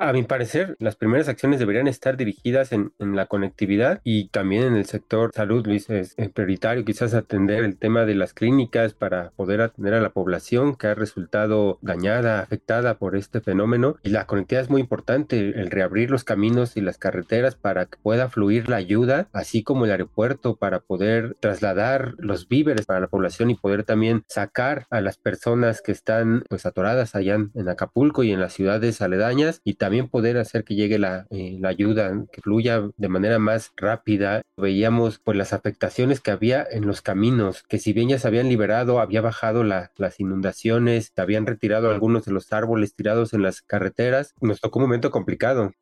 A 0.00 0.12
mi 0.12 0.22
parecer, 0.22 0.76
las 0.78 0.94
primeras 0.94 1.28
acciones 1.28 1.58
deberían 1.58 1.88
estar 1.88 2.16
dirigidas 2.16 2.70
en, 2.70 2.92
la 3.00 3.26
conectividad 3.26 4.00
y 4.04 4.28
también 4.28 4.62
en 4.62 4.76
el 4.76 4.86
sector 4.86 5.32
salud, 5.34 5.66
Luis. 5.66 5.90
Es, 5.90 6.14
prioritario 6.32 6.84
quizás 6.84 7.14
atender 7.14 7.64
el 7.64 7.76
tema 7.76 8.04
de 8.04 8.14
las 8.14 8.32
clínicas 8.32 8.94
para 8.94 9.30
poder 9.30 9.60
atender 9.60 9.94
a 9.94 10.00
la 10.00 10.10
población 10.10 10.76
que 10.76 10.86
ha 10.86 10.94
resultado 10.94 11.80
dañada, 11.82 12.40
afectada 12.40 12.98
por 12.98 13.16
este 13.16 13.40
fenómeno. 13.40 13.96
Y 14.04 14.10
la 14.10 14.26
conectividad 14.26 14.62
es 14.62 14.70
muy 14.70 14.82
importante, 14.82 15.40
el 15.40 15.68
reabrir 15.68 16.12
los 16.12 16.22
caminos 16.22 16.76
y 16.76 16.80
las 16.80 16.96
carreteras 16.96 17.56
para 17.56 17.86
que 17.86 17.98
pueda 18.00 18.28
fluir 18.28 18.68
la 18.68 18.76
ayuda, 18.76 19.28
así 19.32 19.64
como 19.64 19.84
el 19.84 19.90
aeropuerto 19.90 20.54
para 20.54 20.78
poder 20.78 21.36
trasladar 21.40 22.14
los 22.18 22.46
víveres 22.46 22.86
para 22.86 23.00
la 23.00 23.08
población 23.08 23.50
y 23.50 23.56
poder 23.56 23.82
también 23.82 24.22
sacar 24.28 24.86
a 24.90 25.00
las 25.00 25.16
personas 25.16 25.82
que 25.82 25.90
están 25.90 26.44
pues 26.48 26.66
atoradas 26.66 27.16
allá 27.16 27.34
en, 27.34 27.68
Acapulco 27.68 28.22
y 28.22 28.30
en 28.30 28.40
las 28.40 28.52
ciudades 28.52 29.02
aledañas 29.02 29.60
y 29.64 29.74
también 29.74 29.87
poder 30.08 30.38
hacer 30.38 30.64
que 30.64 30.74
llegue 30.74 30.98
la, 30.98 31.26
eh, 31.30 31.56
la, 31.60 31.68
ayuda, 31.68 32.24
que 32.32 32.40
fluya 32.40 32.88
de 32.96 33.08
manera 33.08 33.38
más 33.38 33.72
rápida. 33.76 34.42
Veíamos 34.56 35.18
pues 35.18 35.36
las 35.36 35.52
afectaciones 35.52 36.20
que 36.20 36.30
había 36.30 36.66
en 36.70 36.86
los 36.86 37.02
caminos, 37.02 37.64
que 37.68 37.78
si 37.78 37.92
bien 37.92 38.08
ya 38.08 38.18
se 38.18 38.28
habían 38.28 38.48
liberado, 38.48 39.00
había 39.00 39.20
bajado 39.20 39.64
la, 39.64 39.92
las 39.96 40.20
inundaciones, 40.20 41.12
se 41.14 41.20
habían 41.20 41.46
retirado 41.46 41.90
algunos 41.90 42.24
de 42.24 42.32
los 42.32 42.52
árboles 42.52 42.94
tirados 42.94 43.32
en 43.34 43.42
las 43.42 43.62
carreteras. 43.62 44.34
Nos 44.40 44.60
tocó 44.60 44.78
un 44.78 44.84
momento 44.84 45.10
complicado. 45.10 45.72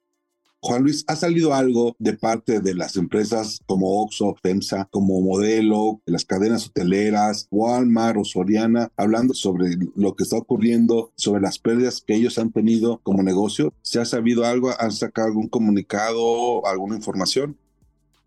Juan 0.61 0.83
Luis, 0.83 1.05
¿ha 1.07 1.17
salido 1.17 1.55
algo 1.55 1.95
de 1.99 2.15
parte 2.15 2.61
de 2.61 2.75
las 2.75 2.97
empresas 2.97 3.61
como 3.67 4.03
Oxxo, 4.03 4.35
FEMSA, 4.43 4.89
como 4.91 5.21
Modelo, 5.21 6.01
las 6.07 6.25
cadenas 6.25 6.67
hoteleras, 6.67 7.47
Walmart 7.51 8.19
o 8.19 8.25
Soriana, 8.25 8.91
hablando 8.97 9.35
sobre 9.35 9.77
lo 9.95 10.17
que 10.17 10.25
está 10.25 10.37
ocurriendo, 10.37 11.13
sobre 11.15 11.43
las 11.43 11.59
pérdidas 11.59 12.03
que 12.05 12.15
ellos 12.15 12.39
han 12.39 12.53
tenido 12.53 13.01
como 13.03 13.23
negocio? 13.23 13.75
¿Se 13.83 14.01
ha 14.01 14.05
sabido 14.05 14.45
algo? 14.45 14.73
¿Han 14.79 14.93
sacado 14.93 15.29
algún 15.29 15.49
comunicado, 15.49 16.67
alguna 16.67 16.97
información? 16.97 17.57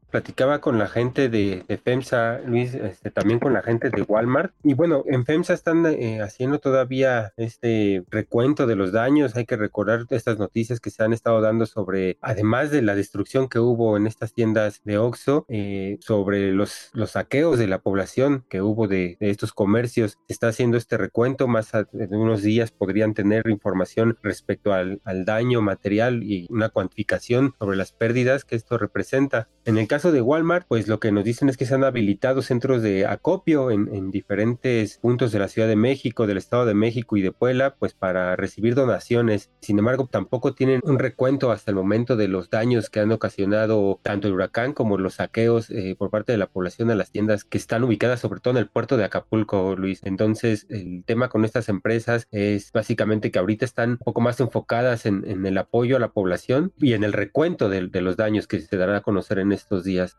Platicaba 0.09 0.59
con 0.59 0.77
la 0.77 0.87
gente 0.87 1.29
de, 1.29 1.63
FEMSA, 1.83 2.39
Luis, 2.45 2.73
este, 2.73 3.11
también 3.11 3.39
con 3.39 3.53
la 3.53 3.61
gente 3.61 3.89
de 3.89 4.01
Walmart. 4.01 4.53
Y 4.63 4.73
bueno, 4.73 5.03
en 5.07 5.25
FEMSA 5.25 5.53
están 5.53 5.85
eh, 5.85 6.21
haciendo 6.21 6.59
todavía 6.59 7.33
este 7.37 8.03
recuento 8.09 8.67
de 8.67 8.75
los 8.75 8.91
daños. 8.91 9.35
Hay 9.35 9.45
que 9.45 9.57
recordar 9.57 10.05
estas 10.09 10.37
noticias 10.37 10.79
que 10.79 10.89
se 10.89 11.03
han 11.03 11.13
estado 11.13 11.41
dando 11.41 11.65
sobre, 11.65 12.17
además 12.21 12.71
de 12.71 12.81
la 12.81 12.95
destrucción 12.95 13.47
que 13.47 13.59
hubo 13.59 13.97
en 13.97 14.07
estas 14.07 14.33
tiendas 14.33 14.81
de 14.83 14.97
Oxxo, 14.97 15.45
eh, 15.49 15.97
sobre 16.01 16.51
los, 16.51 16.89
los 16.93 17.11
saqueos 17.11 17.59
de 17.59 17.67
la 17.67 17.79
población 17.79 18.45
que 18.49 18.61
hubo 18.61 18.87
de, 18.87 19.17
estos 19.19 19.53
comercios. 19.53 20.17
Se 20.27 20.33
está 20.33 20.47
haciendo 20.47 20.77
este 20.77 20.97
recuento. 20.97 21.47
Más 21.47 21.71
en 21.73 22.15
unos 22.15 22.41
días 22.41 22.71
podrían 22.71 23.13
tener 23.13 23.47
información 23.47 24.17
respecto 24.23 24.73
al, 24.73 25.01
al 25.03 25.25
daño 25.25 25.61
material 25.61 26.23
y 26.23 26.47
una 26.49 26.69
cuantificación 26.69 27.53
sobre 27.59 27.77
las 27.77 27.91
pérdidas 27.91 28.45
que 28.45 28.55
esto 28.55 28.77
representa. 28.77 29.49
En 29.65 29.77
el 29.77 29.87
caso 29.87 29.98
caso 29.99 30.13
de 30.13 30.21
Walmart, 30.21 30.65
pues 30.65 30.87
lo 30.87 31.01
que 31.01 31.11
nos 31.11 31.25
dicen 31.25 31.49
es 31.49 31.57
que 31.57 31.65
se 31.65 31.75
han 31.75 31.83
habilitado 31.83 32.41
centros 32.41 32.81
de 32.81 33.05
acopio 33.05 33.69
en, 33.69 34.11
diferentes 34.11 34.97
puntos 34.99 35.33
de 35.33 35.39
la 35.39 35.49
Ciudad 35.49 35.67
de 35.67 35.75
México, 35.75 36.25
del 36.25 36.37
Estado 36.37 36.65
de 36.65 36.73
México 36.73 37.17
y 37.17 37.21
de 37.21 37.33
Puebla, 37.33 37.75
pues 37.77 37.93
para 37.93 38.37
recibir 38.37 38.75
donaciones. 38.75 39.49
Sin 39.59 39.77
embargo, 39.77 40.07
tampoco 40.09 40.53
tienen 40.53 40.79
un 40.85 40.99
recuento 40.99 41.51
hasta 41.51 41.71
el 41.71 41.75
momento 41.75 42.15
de 42.15 42.29
los 42.29 42.49
daños 42.49 42.89
que 42.89 43.01
han 43.01 43.11
ocasionado 43.11 43.99
tanto 44.01 44.29
el 44.29 44.35
huracán 44.35 44.71
como 44.71 44.97
los 44.97 45.15
saqueos 45.15 45.69
eh, 45.69 45.97
por 45.99 46.09
parte 46.11 46.31
de 46.31 46.37
la 46.37 46.47
población 46.47 46.89
a 46.91 46.95
las 46.95 47.11
tiendas 47.11 47.43
que 47.43 47.57
están 47.57 47.83
ubicadas 47.83 48.21
sobre 48.21 48.39
todo 48.39 48.53
en 48.53 48.59
el 48.59 48.69
puerto 48.69 48.95
de 48.95 49.03
Acapulco, 49.03 49.75
Luis. 49.75 49.99
Entonces, 50.05 50.65
el 50.69 51.03
tema 51.03 51.27
con 51.27 51.43
estas 51.43 51.67
empresas 51.67 52.25
es 52.31 52.71
básicamente 52.71 53.31
que 53.31 53.39
ahorita 53.39 53.65
están 53.65 53.91
un 53.91 53.97
poco 53.97 54.21
más 54.21 54.39
enfocadas 54.39 55.05
en, 55.05 55.45
el 55.45 55.57
apoyo 55.57 55.97
a 55.97 55.99
la 55.99 56.13
población 56.13 56.71
y 56.77 56.93
en 56.93 57.03
el 57.03 57.11
recuento 57.11 57.67
de, 57.67 57.87
de 57.87 58.01
los 58.01 58.15
daños 58.15 58.47
que 58.47 58.61
se 58.61 58.77
dará 58.77 58.95
a 58.95 59.01
conocer 59.01 59.39
en 59.39 59.51
estos 59.51 59.83
días 59.83 59.88
días. 59.89 60.15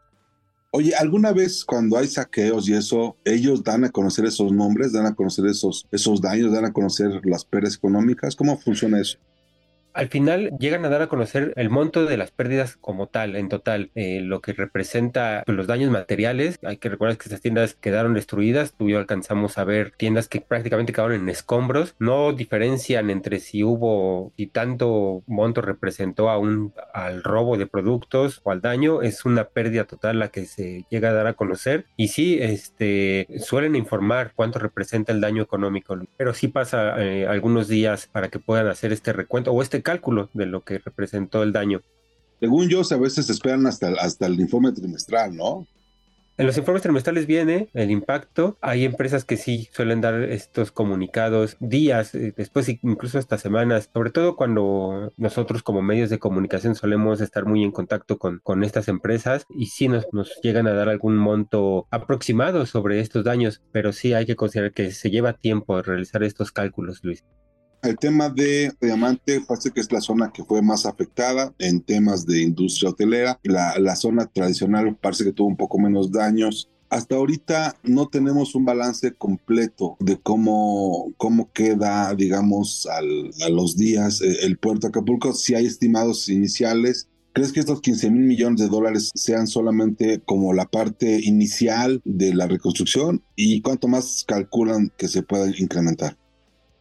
Oye, 0.73 0.95
¿alguna 0.95 1.33
vez 1.33 1.65
cuando 1.65 1.97
hay 1.97 2.07
saqueos 2.07 2.69
y 2.69 2.75
eso, 2.75 3.17
ellos 3.25 3.65
dan 3.65 3.85
a 3.85 3.91
conocer 3.91 4.25
esos 4.25 4.53
nombres, 4.53 4.93
dan 4.93 5.07
a 5.07 5.15
conocer 5.15 5.47
esos, 5.47 5.87
esos 5.91 6.21
daños, 6.21 6.53
dan 6.53 6.65
a 6.65 6.73
conocer 6.73 7.21
las 7.25 7.45
pérdidas 7.45 7.77
económicas? 7.77 8.37
¿Cómo 8.37 8.57
funciona 8.57 9.01
eso? 9.01 9.19
Al 9.93 10.09
final 10.09 10.51
llegan 10.59 10.85
a 10.85 10.89
dar 10.89 11.03
a 11.03 11.09
conocer 11.09 11.53
el 11.57 11.71
monto 11.71 12.05
de 12.05 12.17
las 12.17 12.31
pérdidas 12.31 12.77
como 12.77 13.09
tal, 13.09 13.37
en 13.37 13.49
total, 13.49 13.91
eh, 13.95 14.21
lo 14.21 14.41
que 14.41 14.53
representa 14.53 15.43
pues, 15.47 15.57
los 15.57 15.67
daños 15.67 15.91
materiales. 15.91 16.59
Hay 16.63 16.77
que 16.77 16.89
recordar 16.89 17.17
que 17.17 17.25
estas 17.25 17.41
tiendas 17.41 17.75
quedaron 17.75 18.15
destruidas. 18.15 18.75
Tú 18.75 18.89
y 18.89 18.93
yo 18.93 18.99
alcanzamos 18.99 19.59
a 19.59 19.65
ver 19.65 19.93
tiendas 19.97 20.29
que 20.29 20.41
prácticamente 20.41 20.93
quedaron 20.93 21.15
en 21.15 21.29
escombros. 21.29 21.95
No 21.99 22.33
diferencian 22.33 23.11
entre 23.11 23.41
si 23.41 23.65
hubo, 23.65 24.33
y 24.37 24.49
tanto 24.49 25.23
monto 25.27 25.61
representó 25.61 26.31
a 26.31 26.39
un, 26.39 26.73
al 26.95 27.23
robo 27.23 27.57
de 27.57 27.67
productos 27.67 28.41
o 28.45 28.51
al 28.51 28.61
daño. 28.61 29.03
Es 29.03 29.25
una 29.25 29.45
pérdida 29.45 29.85
total 29.85 30.19
la 30.19 30.29
que 30.29 30.47
se 30.47 30.85
llega 30.91 31.11
a 31.11 31.15
dar 31.15 31.27
a 31.27 31.35
conocer. 31.35 31.87
Y 31.97 32.09
sí, 32.09 32.39
este, 32.41 33.27
suelen 33.39 33.77
informar 33.77 34.33
cuánto 34.35 34.59
representa 34.59 35.13
el 35.13 35.21
daño 35.21 35.43
económico. 35.43 35.99
Pero 36.17 36.35
sí 36.35 36.49
pasa 36.49 37.03
eh, 37.03 37.27
algunos 37.27 37.69
días 37.69 38.07
para 38.07 38.29
que 38.29 38.39
puedan 38.39 38.69
hacer 38.69 38.93
este 38.93 39.13
recuento 39.13 39.53
o 39.53 39.63
este 39.63 39.80
cálculo 39.83 40.31
de 40.35 40.47
lo 40.47 40.63
que 40.65 40.79
representó 40.79 41.43
el 41.43 41.53
daño. 41.53 41.83
Según 42.41 42.69
yo, 42.69 42.83
a 42.91 42.97
veces 42.97 43.29
esperan 43.29 43.67
hasta, 43.67 43.89
hasta 44.01 44.27
el 44.27 44.41
informe 44.41 44.73
trimestral, 44.73 45.37
¿no? 45.37 45.67
En 46.41 46.47
los 46.47 46.57
informes 46.57 46.83
trimestrales 46.83 47.27
viene 47.27 47.69
el 47.75 47.91
impacto. 47.91 48.57
Hay 48.63 48.87
empresas 48.87 49.27
que 49.27 49.37
sí 49.37 49.69
suelen 49.75 50.01
dar 50.01 50.23
estos 50.23 50.73
comunicados 50.73 51.59
días, 51.61 52.15
eh, 52.15 52.33
después 52.35 52.67
incluso 52.83 53.19
hasta 53.19 53.37
semanas, 53.37 53.91
sobre 53.93 54.11
todo 54.11 54.37
cuando 54.37 55.13
nosotros 55.19 55.63
como 55.63 55.83
medios 55.83 56.09
de 56.09 56.19
comunicación 56.19 56.75
solemos 56.75 57.21
estar 57.21 57.45
muy 57.45 57.63
en 57.63 57.73
contacto 57.73 58.17
con, 58.17 58.39
con 58.43 58.65
estas 58.65 58.89
empresas 58.89 59.45
y 59.51 59.67
sí 59.67 59.89
nos, 59.89 60.07
nos 60.13 60.41
llegan 60.43 60.67
a 60.67 60.73
dar 60.73 60.89
algún 60.89 61.19
monto 61.19 61.87
aproximado 61.91 62.65
sobre 62.65 63.01
estos 63.01 63.23
daños, 63.23 63.61
pero 63.71 63.93
sí 63.93 64.15
hay 64.15 64.25
que 64.25 64.37
considerar 64.37 64.73
que 64.73 64.93
se 64.93 65.11
lleva 65.11 65.35
tiempo 65.35 65.83
realizar 65.83 66.23
estos 66.23 66.53
cálculos, 66.53 67.01
Luis. 67.03 67.23
El 67.83 67.97
tema 67.97 68.29
de 68.29 68.73
Diamante 68.81 69.41
parece 69.41 69.71
que 69.71 69.81
es 69.81 69.91
la 69.91 70.03
zona 70.03 70.31
que 70.33 70.45
fue 70.45 70.61
más 70.61 70.85
afectada 70.85 71.55
en 71.59 71.81
temas 71.81 72.27
de 72.27 72.43
industria 72.43 72.91
hotelera. 72.91 73.41
La, 73.43 73.79
la 73.79 73.97
zona 73.97 74.27
tradicional 74.27 74.97
parece 74.97 75.25
que 75.25 75.33
tuvo 75.33 75.49
un 75.49 75.57
poco 75.57 75.79
menos 75.79 76.13
daños. 76.13 76.69
Hasta 76.91 77.15
ahorita 77.15 77.77
no 77.83 78.09
tenemos 78.09 78.55
un 78.55 78.67
balance 78.67 79.15
completo 79.15 79.97
de 79.99 80.19
cómo, 80.19 81.13
cómo 81.17 81.51
queda, 81.53 82.15
digamos, 82.15 82.87
al, 82.87 83.31
a 83.47 83.49
los 83.49 83.77
días 83.77 84.21
eh, 84.21 84.39
el 84.43 84.59
puerto 84.59 84.89
Acapulco. 84.89 85.33
Si 85.33 85.55
hay 85.55 85.67
estimados 85.67 86.29
iniciales, 86.29 87.07
¿Crees 87.33 87.53
que 87.53 87.61
estos 87.61 87.81
15 87.81 88.11
mil 88.11 88.25
millones 88.25 88.61
de 88.61 88.69
dólares 88.69 89.11
sean 89.15 89.47
solamente 89.47 90.21
como 90.21 90.53
la 90.53 90.67
parte 90.67 91.21
inicial 91.23 92.03
de 92.05 92.35
la 92.35 92.49
reconstrucción? 92.49 93.23
¿Y 93.37 93.61
cuánto 93.61 93.87
más 93.87 94.25
calculan 94.27 94.91
que 94.99 95.07
se 95.07 95.23
pueda 95.23 95.47
incrementar? 95.57 96.17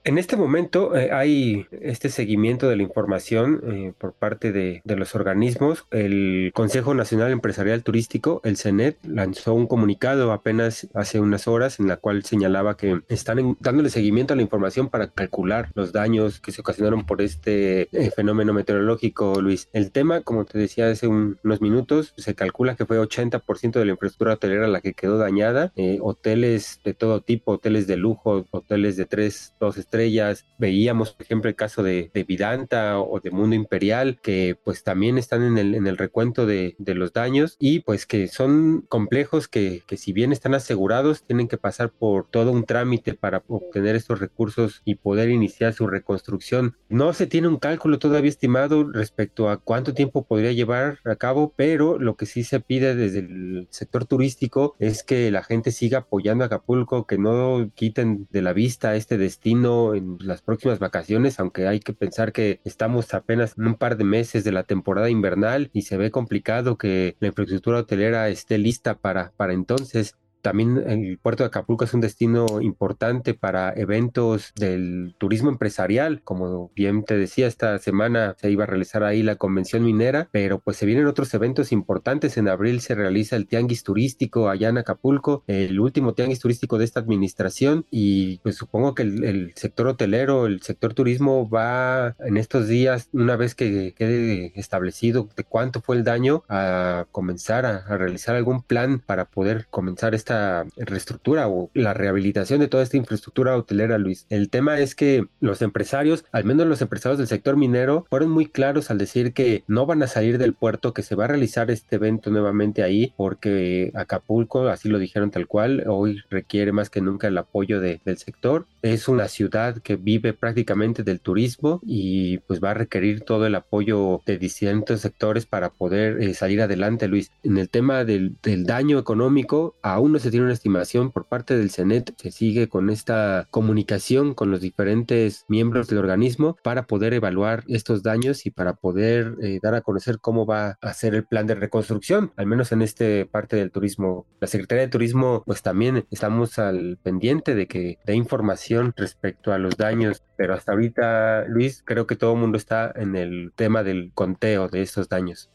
En 0.05 0.17
este 0.17 0.37
momento 0.37 0.95
eh, 0.95 1.11
hay 1.11 1.65
este 1.71 2.09
seguimiento 2.09 2.69
de 2.69 2.77
la 2.77 2.83
información 2.83 3.61
eh, 3.67 3.93
por 3.97 4.13
parte 4.13 4.53
de, 4.53 4.81
los 4.85 5.13
organismos. 5.13 5.85
El 5.91 6.51
Consejo 6.53 6.93
Nacional 6.93 7.31
Empresarial 7.31 7.83
Turístico, 7.83 8.39
el 8.43 8.57
CENET, 8.57 8.97
lanzó 9.05 9.53
un 9.53 9.67
comunicado 9.67 10.31
apenas 10.31 10.87
hace 10.93 11.19
unas 11.19 11.47
horas 11.47 11.79
en 11.79 11.87
la 11.87 11.97
cual 11.97 12.23
señalaba 12.23 12.77
que 12.77 13.01
están 13.09 13.57
dándole 13.59 13.89
seguimiento 13.89 14.33
a 14.33 14.37
la 14.37 14.41
información 14.41 14.89
para 14.89 15.09
calcular 15.09 15.69
los 15.75 15.91
daños 15.91 16.39
que 16.39 16.51
se 16.53 16.61
ocasionaron 16.61 17.05
por 17.05 17.21
este 17.21 17.89
eh, 17.91 18.11
fenómeno 18.11 18.53
meteorológico, 18.53 19.41
Luis. 19.41 19.67
El 19.73 19.91
tema, 19.91 20.21
como 20.21 20.45
te 20.45 20.57
decía 20.57 20.89
hace 20.89 21.07
un, 21.07 21.37
unos 21.43 21.61
minutos, 21.61 22.13
se 22.17 22.35
calcula 22.35 22.75
que 22.75 22.85
fue 22.85 22.99
80% 22.99 23.71
de 23.73 23.85
la 23.85 23.91
infraestructura 23.91 24.33
hotelera 24.33 24.67
la 24.67 24.81
que 24.81 24.93
quedó 24.93 25.17
dañada. 25.17 25.73
hoteles 26.01 26.79
de 26.85 26.93
todo 26.93 27.21
tipo, 27.21 27.53
hoteles 27.53 27.85
de 27.85 27.97
lujo, 27.97 28.45
hoteles 28.51 28.95
de 28.95 29.05
tres, 29.05 29.53
dos 29.59 29.77
estrellas. 29.77 29.88
Veíamos, 29.91 31.13
por 31.13 31.25
ejemplo, 31.25 31.49
el 31.49 31.55
caso 31.55 31.83
de, 31.83 32.11
de 32.13 32.23
Vidanta 32.23 32.99
o 32.99 33.19
de 33.19 33.31
Mundo 33.31 33.55
Imperial, 33.55 34.19
que 34.21 34.57
pues 34.63 34.83
también 34.83 35.17
están 35.17 35.43
en 35.43 35.57
el, 35.57 35.75
en 35.75 35.87
el 35.87 35.97
recuento 35.97 36.45
de, 36.45 36.75
de 36.77 36.95
los 36.95 37.13
daños 37.13 37.55
y 37.59 37.79
pues 37.79 38.05
que 38.05 38.27
son 38.27 38.85
complejos 38.89 39.47
que, 39.47 39.83
que 39.87 39.97
si 39.97 40.13
bien 40.13 40.31
están 40.31 40.53
asegurados, 40.53 41.23
tienen 41.23 41.47
que 41.47 41.57
pasar 41.57 41.91
por 41.91 42.27
todo 42.29 42.51
un 42.51 42.65
trámite 42.65 43.13
para 43.13 43.43
obtener 43.47 43.95
estos 43.95 44.19
recursos 44.19 44.81
y 44.85 44.95
poder 44.95 45.29
iniciar 45.29 45.73
su 45.73 45.87
reconstrucción. 45.87 46.75
No 46.89 47.13
se 47.13 47.27
tiene 47.27 47.47
un 47.47 47.57
cálculo 47.57 47.99
todavía 47.99 48.29
estimado 48.29 48.89
respecto 48.91 49.49
a 49.49 49.57
cuánto 49.57 49.93
tiempo 49.93 50.25
podría 50.25 50.51
llevar 50.51 50.99
a 51.05 51.15
cabo, 51.15 51.53
pero 51.55 51.97
lo 51.99 52.15
que 52.15 52.25
sí 52.25 52.43
se 52.43 52.59
pide 52.59 52.95
desde 52.95 53.19
el 53.19 53.67
sector 53.69 54.05
turístico 54.05 54.75
es 54.79 55.03
que 55.03 55.31
la 55.31 55.43
gente 55.43 55.71
siga 55.71 55.99
apoyando 55.99 56.43
a 56.43 56.47
Acapulco, 56.47 57.05
que 57.05 57.17
no 57.17 57.71
quiten 57.75 58.27
de 58.31 58.41
la 58.41 58.53
vista 58.53 58.95
este 58.95 59.17
destino 59.17 59.78
en 59.95 60.17
las 60.21 60.41
próximas 60.41 60.79
vacaciones, 60.79 61.39
aunque 61.39 61.67
hay 61.67 61.79
que 61.79 61.93
pensar 61.93 62.31
que 62.31 62.61
estamos 62.63 63.13
apenas 63.13 63.57
en 63.57 63.67
un 63.67 63.75
par 63.75 63.97
de 63.97 64.03
meses 64.03 64.43
de 64.43 64.51
la 64.51 64.63
temporada 64.63 65.09
invernal 65.09 65.69
y 65.73 65.83
se 65.83 65.97
ve 65.97 66.11
complicado 66.11 66.77
que 66.77 67.15
la 67.19 67.27
infraestructura 67.27 67.79
hotelera 67.79 68.29
esté 68.29 68.57
lista 68.57 68.95
para, 68.99 69.31
para 69.37 69.53
entonces. 69.53 70.15
También 70.41 70.83
el 70.87 71.17
puerto 71.17 71.43
de 71.43 71.47
Acapulco 71.47 71.83
es 71.83 71.93
un 71.93 72.01
destino 72.01 72.61
importante 72.61 73.33
para 73.33 73.73
eventos 73.73 74.53
del 74.55 75.15
turismo 75.17 75.49
empresarial. 75.49 76.21
Como 76.23 76.71
bien 76.75 77.03
te 77.03 77.17
decía, 77.17 77.47
esta 77.47 77.77
semana 77.79 78.35
se 78.39 78.51
iba 78.51 78.63
a 78.63 78.67
realizar 78.67 79.03
ahí 79.03 79.23
la 79.23 79.35
convención 79.35 79.83
minera, 79.83 80.29
pero 80.31 80.59
pues 80.59 80.77
se 80.77 80.85
vienen 80.85 81.07
otros 81.07 81.33
eventos 81.33 81.71
importantes. 81.71 82.37
En 82.37 82.47
abril 82.47 82.81
se 82.81 82.95
realiza 82.95 83.35
el 83.35 83.47
tianguis 83.47 83.83
turístico 83.83 84.49
allá 84.49 84.69
en 84.69 84.77
Acapulco, 84.77 85.43
el 85.47 85.79
último 85.79 86.13
tianguis 86.13 86.39
turístico 86.39 86.77
de 86.77 86.85
esta 86.85 86.99
administración 86.99 87.85
y 87.91 88.37
pues 88.39 88.55
supongo 88.55 88.95
que 88.95 89.03
el, 89.03 89.53
sector 89.55 89.87
hotelero, 89.87 90.45
el 90.45 90.61
sector 90.61 90.93
turismo 90.93 91.49
va 91.49 92.15
en 92.19 92.37
estos 92.37 92.67
días, 92.67 93.09
una 93.13 93.35
vez 93.35 93.55
que 93.55 93.93
quede 93.93 94.51
establecido 94.55 95.29
de 95.35 95.43
cuánto 95.43 95.81
fue 95.81 95.95
el 95.95 96.03
daño, 96.03 96.43
a 96.49 97.07
comenzar 97.11 97.65
a, 97.65 97.97
realizar 97.97 98.35
algún 98.35 98.61
plan 98.61 98.99
para 98.99 99.25
poder 99.25 99.67
comenzar 99.69 100.15
esta 100.15 100.28
esta 100.29 100.67
reestructura 100.77 101.47
o 101.47 101.71
la 101.73 101.93
rehabilitación 101.95 102.59
de 102.59 102.67
toda 102.67 102.83
esta 102.83 102.97
infraestructura 102.97 103.57
hotelera, 103.57 103.97
Luis. 103.97 104.27
El 104.29 104.49
tema 104.49 104.79
es 104.79 104.93
que 104.93 105.25
los 105.39 105.63
empresarios, 105.63 106.23
al 106.31 106.43
menos 106.43 106.67
los 106.67 106.81
empresarios 106.81 107.17
del 107.17 107.27
sector 107.27 107.57
minero, 107.57 108.05
fueron 108.09 108.29
muy 108.29 108.45
claros 108.45 108.91
al 108.91 108.99
decir 108.99 109.33
que 109.33 109.63
no 109.67 109.87
van 109.87 110.03
a 110.03 110.07
salir 110.07 110.37
del 110.37 110.53
puerto, 110.53 110.93
que 110.93 111.01
se 111.01 111.15
va 111.15 111.25
a 111.25 111.29
realizar 111.29 111.71
este 111.71 111.95
evento 111.95 112.29
nuevamente 112.29 112.83
ahí, 112.83 113.13
porque 113.17 113.91
Acapulco, 113.95 114.67
así 114.67 114.87
lo 114.87 114.99
dijeron 114.99 115.31
tal 115.31 115.47
cual, 115.47 115.83
hoy 115.87 116.21
requiere 116.29 116.71
más 116.71 116.91
que 116.91 117.01
nunca 117.01 117.27
el 117.27 117.37
apoyo 117.37 117.81
de, 117.81 117.99
del 118.05 118.17
sector. 118.17 118.67
Es 118.83 119.07
una 119.07 119.27
ciudad 119.27 119.79
que 119.79 119.95
vive 119.95 120.33
prácticamente 120.33 121.03
del 121.03 121.19
turismo 121.21 121.81
y 121.83 122.37
pues 122.39 122.63
va 122.63 122.71
a 122.71 122.75
requerir 122.75 123.21
todo 123.21 123.47
el 123.47 123.55
apoyo 123.55 124.21
de 124.27 124.37
distintos 124.37 125.01
sectores 125.01 125.47
para 125.47 125.71
poder 125.71 126.21
eh, 126.21 126.33
salir 126.35 126.61
adelante, 126.61 127.07
Luis. 127.07 127.31
En 127.43 127.57
el 127.57 127.67
tema 127.69 128.05
del, 128.05 128.35
del 128.43 128.65
daño 128.65 128.99
económico, 128.99 129.75
aún 129.81 130.11
no 130.11 130.18
se 130.19 130.31
tiene 130.31 130.45
una 130.45 130.53
estimación 130.53 131.11
por 131.11 131.25
parte 131.25 131.57
del 131.57 131.71
CENET, 131.71 132.13
se 132.17 132.31
sigue 132.31 132.69
con 132.69 132.89
esta 132.89 133.47
comunicación 133.49 134.33
con 134.33 134.51
los 134.51 134.61
diferentes 134.61 135.45
miembros 135.47 135.87
del 135.87 135.99
organismo 135.99 136.57
para 136.63 136.85
poder 136.85 137.13
evaluar 137.13 137.63
estos 137.67 138.03
daños 138.03 138.45
y 138.45 138.51
para 138.51 138.73
poder 138.73 139.35
eh, 139.41 139.59
dar 139.61 139.75
a 139.75 139.81
conocer 139.81 140.19
cómo 140.19 140.45
va 140.45 140.77
a 140.81 140.93
ser 140.93 141.15
el 141.15 141.25
plan 141.25 141.47
de 141.47 141.55
reconstrucción, 141.55 142.31
al 142.35 142.45
menos 142.45 142.71
en 142.71 142.81
este 142.81 143.25
parte 143.25 143.55
del 143.55 143.71
turismo. 143.71 144.25
La 144.39 144.47
Secretaría 144.47 144.83
de 144.83 144.89
Turismo, 144.89 145.43
pues 145.45 145.61
también 145.61 146.05
estamos 146.11 146.59
al 146.59 146.97
pendiente 147.01 147.55
de 147.55 147.67
que 147.67 147.97
dé 148.05 148.15
información 148.15 148.93
respecto 148.95 149.53
a 149.53 149.57
los 149.57 149.77
daños, 149.77 150.23
pero 150.37 150.53
hasta 150.53 150.71
ahorita, 150.71 151.45
Luis, 151.47 151.83
creo 151.85 152.07
que 152.07 152.15
todo 152.15 152.33
el 152.33 152.39
mundo 152.39 152.57
está 152.57 152.91
en 152.95 153.15
el 153.15 153.51
tema 153.55 153.83
del 153.83 154.11
conteo 154.13 154.67
de 154.67 154.81
estos 154.81 155.09
daños. 155.09 155.49